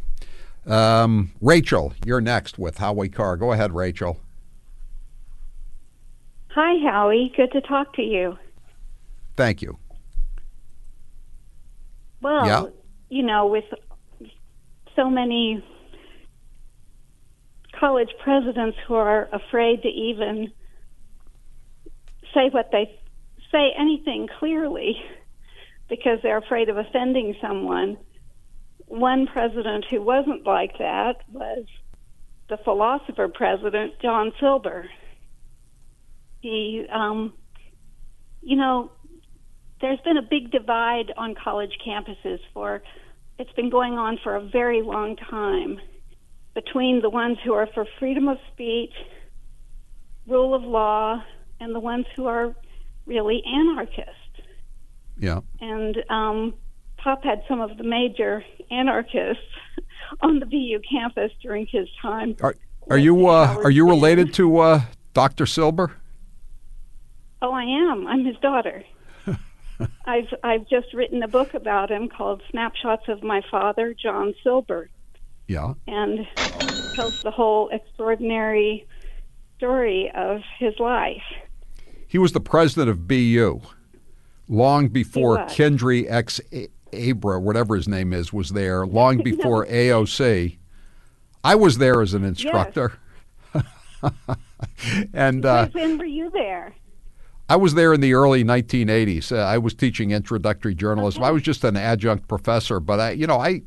Um, 0.68 1.32
Rachel, 1.40 1.94
you're 2.04 2.20
next 2.20 2.58
with 2.58 2.78
Howie 2.78 3.08
Carr. 3.08 3.36
Go 3.36 3.52
ahead, 3.52 3.74
Rachel. 3.74 4.20
Hi, 6.50 6.76
Howie. 6.90 7.32
Good 7.36 7.52
to 7.52 7.60
talk 7.60 7.94
to 7.94 8.02
you. 8.02 8.36
Thank 9.36 9.62
you. 9.62 9.78
Well, 12.20 12.46
Yeah. 12.46 12.66
you 13.08 13.22
know, 13.22 13.46
with 13.46 13.64
so 14.96 15.08
many 15.08 15.64
college 17.72 18.10
presidents 18.22 18.76
who 18.86 18.94
are 18.96 19.28
afraid 19.32 19.82
to 19.82 19.88
even 19.88 20.52
say 22.34 22.50
what 22.50 22.70
they 22.72 22.98
say 23.52 23.72
anything 23.78 24.28
clearly 24.38 25.00
because 25.88 26.18
they're 26.22 26.36
afraid 26.38 26.68
of 26.68 26.76
offending 26.76 27.36
someone. 27.40 27.96
One 28.88 29.26
president 29.26 29.84
who 29.90 30.02
wasn't 30.02 30.46
like 30.46 30.78
that 30.78 31.16
was 31.30 31.66
the 32.48 32.56
philosopher 32.58 33.28
president, 33.28 33.94
John 34.00 34.32
Silber. 34.40 34.88
He, 36.40 36.86
um, 36.90 37.34
you 38.40 38.56
know, 38.56 38.90
there's 39.80 40.00
been 40.00 40.16
a 40.16 40.22
big 40.22 40.50
divide 40.50 41.12
on 41.16 41.34
college 41.34 41.76
campuses 41.86 42.40
for 42.52 42.82
it's 43.38 43.52
been 43.52 43.70
going 43.70 43.94
on 43.94 44.18
for 44.22 44.34
a 44.34 44.40
very 44.40 44.82
long 44.82 45.16
time 45.16 45.78
between 46.54 47.00
the 47.00 47.10
ones 47.10 47.38
who 47.44 47.52
are 47.52 47.68
for 47.72 47.86
freedom 47.98 48.26
of 48.26 48.38
speech, 48.52 48.92
rule 50.26 50.54
of 50.54 50.64
law, 50.64 51.22
and 51.60 51.74
the 51.74 51.80
ones 51.80 52.06
who 52.16 52.26
are 52.26 52.54
really 53.06 53.42
anarchists. 53.46 54.12
Yeah. 55.18 55.40
And 55.60 55.96
um, 56.08 56.54
Pop 56.98 57.24
had 57.24 57.42
some 57.48 57.60
of 57.60 57.76
the 57.78 57.84
major 57.84 58.44
anarchists 58.70 59.42
on 60.20 60.40
the 60.40 60.46
BU 60.46 60.80
campus 60.90 61.32
during 61.42 61.66
his 61.66 61.88
time. 62.02 62.36
Are, 62.40 62.54
are 62.90 62.98
you 62.98 63.28
uh, 63.28 63.56
are 63.64 63.70
you 63.70 63.86
related 63.88 64.34
to 64.34 64.58
uh, 64.58 64.80
Dr. 65.14 65.46
Silber? 65.46 65.92
Oh, 67.40 67.52
I 67.52 67.62
am. 67.64 68.06
I'm 68.06 68.24
his 68.24 68.36
daughter. 68.38 68.84
I've 70.06 70.32
I've 70.42 70.68
just 70.68 70.92
written 70.92 71.22
a 71.22 71.28
book 71.28 71.54
about 71.54 71.90
him 71.90 72.08
called 72.08 72.42
Snapshots 72.50 73.08
of 73.08 73.22
My 73.22 73.42
Father, 73.50 73.94
John 73.94 74.34
Silber, 74.42 74.88
Yeah. 75.46 75.74
and 75.86 76.26
tells 76.94 77.22
the 77.22 77.30
whole 77.30 77.68
extraordinary 77.68 78.86
story 79.56 80.10
of 80.16 80.40
his 80.58 80.74
life. 80.80 81.22
He 82.08 82.18
was 82.18 82.32
the 82.32 82.40
president 82.40 82.90
of 82.90 83.06
BU 83.06 83.60
long 84.48 84.88
before. 84.88 85.36
Kendry 85.46 86.10
X 86.10 86.40
Abra, 86.92 87.40
whatever 87.40 87.76
his 87.76 87.88
name 87.88 88.12
is, 88.12 88.32
was 88.32 88.50
there. 88.50 88.86
Long 88.86 89.18
before 89.22 89.66
AOC. 89.70 90.56
I 91.44 91.54
was 91.54 91.78
there 91.78 92.02
as 92.02 92.14
an 92.14 92.24
instructor, 92.24 92.98
Yes. 93.54 93.64
and 95.14 95.46
uh, 95.46 95.68
when 95.68 95.98
were 95.98 96.04
you 96.04 96.30
there? 96.30 96.74
I 97.48 97.56
was 97.56 97.74
there 97.74 97.94
in 97.94 98.00
the 98.00 98.12
early 98.12 98.44
1980s. 98.44 99.32
Uh, 99.32 99.36
I 99.38 99.56
was 99.58 99.72
teaching 99.74 100.10
introductory 100.10 100.74
journalism. 100.74 101.22
I 101.22 101.30
was 101.30 101.42
just 101.42 101.64
an 101.64 101.76
adjunct 101.76 102.28
professor, 102.28 102.80
but 102.80 103.00
I, 103.00 103.10
you 103.12 103.26
know, 103.26 103.38
I, 103.38 103.62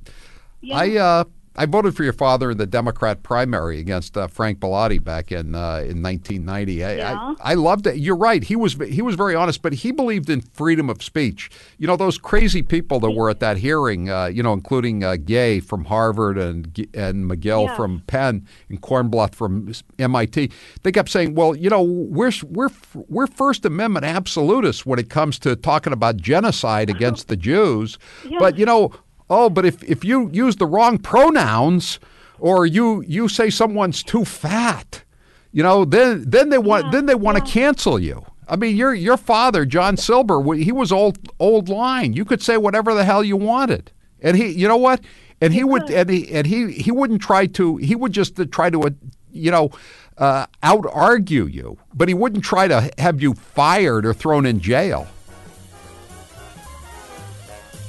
I, 0.71 0.97
uh, 0.97 1.23
I 1.53 1.65
voted 1.65 1.97
for 1.97 2.03
your 2.03 2.13
father 2.13 2.51
in 2.51 2.57
the 2.57 2.65
Democrat 2.65 3.23
primary 3.23 3.79
against 3.79 4.15
uh, 4.15 4.27
Frank 4.27 4.59
Bellotti 4.59 5.03
back 5.03 5.31
in 5.33 5.53
uh, 5.53 5.83
in 5.85 6.01
1990. 6.01 6.83
I, 6.83 6.95
Yeah. 6.95 7.33
I, 7.41 7.51
I 7.51 7.53
loved 7.55 7.87
it. 7.87 7.97
You're 7.97 8.15
right. 8.15 8.41
He 8.43 8.55
was 8.55 8.75
he 8.87 9.01
was 9.01 9.15
very 9.15 9.35
honest, 9.35 9.61
but 9.61 9.73
he 9.73 9.91
believed 9.91 10.29
in 10.29 10.41
freedom 10.41 10.89
of 10.89 11.03
speech. 11.03 11.49
You 11.77 11.87
know, 11.87 11.97
those 11.97 12.17
crazy 12.17 12.61
people 12.61 13.01
that 13.01 13.11
were 13.11 13.29
at 13.29 13.41
that 13.41 13.57
hearing. 13.57 14.09
Uh, 14.09 14.27
you 14.27 14.41
know, 14.41 14.53
including 14.53 15.03
uh, 15.03 15.17
Gay 15.17 15.59
from 15.59 15.85
Harvard 15.85 16.37
and 16.37 16.67
and 16.93 17.29
Magill 17.29 17.65
Yeah. 17.67 17.75
from 17.75 18.01
Penn 18.07 18.47
and 18.69 18.81
Kornbluth 18.81 19.35
from 19.35 19.71
MIT. 19.99 20.51
They 20.83 20.91
kept 20.91 21.09
saying, 21.09 21.35
"Well, 21.35 21.55
you 21.55 21.69
know, 21.69 21.81
we're 21.81 22.31
we're 22.49 22.69
we're 22.93 23.27
First 23.27 23.65
Amendment 23.65 24.05
absolutists 24.05 24.85
when 24.85 24.99
it 24.99 25.09
comes 25.09 25.37
to 25.39 25.57
talking 25.57 25.91
about 25.91 26.15
genocide 26.17 26.89
against 26.89 27.27
the 27.27 27.35
Jews, 27.35 27.97
yeah. 28.27 28.39
but 28.39 28.57
you 28.57 28.65
know." 28.65 28.91
Oh, 29.31 29.49
but 29.49 29.65
if, 29.65 29.81
if 29.83 30.03
you 30.03 30.29
use 30.33 30.57
the 30.57 30.65
wrong 30.65 30.97
pronouns 30.97 32.01
or 32.37 32.65
you 32.65 33.01
you 33.07 33.29
say 33.29 33.49
someone's 33.49 34.03
too 34.03 34.25
fat, 34.25 35.05
you 35.53 35.63
know, 35.63 35.85
then 35.85 36.25
then 36.27 36.49
they 36.49 36.57
want 36.57 36.91
then 36.91 37.05
they 37.05 37.15
want 37.15 37.37
to 37.37 37.43
cancel 37.43 37.97
you. 37.97 38.25
I 38.49 38.57
mean, 38.57 38.75
your 38.75 38.93
your 38.93 39.15
father, 39.15 39.65
John 39.65 39.95
Silber, 39.95 40.43
he 40.55 40.73
was 40.73 40.91
old 40.91 41.17
old 41.39 41.69
line. 41.69 42.11
You 42.11 42.25
could 42.25 42.41
say 42.41 42.57
whatever 42.57 42.93
the 42.93 43.05
hell 43.05 43.23
you 43.23 43.37
wanted, 43.37 43.93
and 44.21 44.35
he, 44.35 44.49
you 44.49 44.67
know 44.67 44.75
what? 44.75 44.99
And 45.39 45.53
he 45.53 45.63
would 45.63 45.89
and 45.89 46.09
he 46.09 46.29
and 46.33 46.45
he 46.45 46.69
he 46.73 46.91
wouldn't 46.91 47.21
try 47.21 47.45
to. 47.45 47.77
He 47.77 47.95
would 47.95 48.11
just 48.11 48.35
try 48.51 48.69
to, 48.69 48.81
uh, 48.81 48.89
you 49.31 49.49
know, 49.49 49.71
uh, 50.17 50.45
out 50.61 50.85
argue 50.91 51.45
you, 51.45 51.77
but 51.93 52.09
he 52.09 52.13
wouldn't 52.13 52.43
try 52.43 52.67
to 52.67 52.91
have 52.97 53.21
you 53.21 53.33
fired 53.33 54.05
or 54.05 54.13
thrown 54.13 54.45
in 54.45 54.59
jail. 54.59 55.07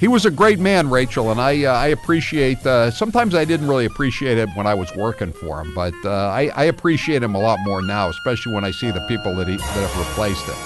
He 0.03 0.09
was 0.09 0.27
a 0.27 0.33
great 0.33 0.59
man, 0.59 0.91
Rachel, 0.91 1.31
and 1.31 1.41
I 1.41 1.63
uh, 1.63 1.75
I 1.75 1.87
appreciate. 1.87 2.67
Uh, 2.67 2.91
sometimes 2.91 3.37
I 3.37 3.45
didn't 3.45 3.69
really 3.69 3.85
appreciate 3.85 4.37
him 4.37 4.53
when 4.57 4.67
I 4.67 4.75
was 4.75 4.93
working 4.97 5.33
for 5.33 5.61
him, 5.61 5.73
but 5.77 5.95
uh, 6.05 6.11
I, 6.11 6.51
I 6.57 6.65
appreciate 6.65 7.23
him 7.23 7.37
a 7.37 7.39
lot 7.39 7.61
more 7.63 7.83
now, 7.83 8.09
especially 8.09 8.53
when 8.53 8.65
I 8.65 8.73
see 8.73 8.91
the 8.91 9.07
people 9.07 9.33
that 9.37 9.47
he 9.47 9.59
that 9.59 9.89
have 9.89 9.97
replaced 9.97 10.45
him. 10.45 10.57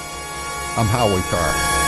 I'm 0.79 0.87
Howie 0.87 1.21
Carr. 1.29 1.86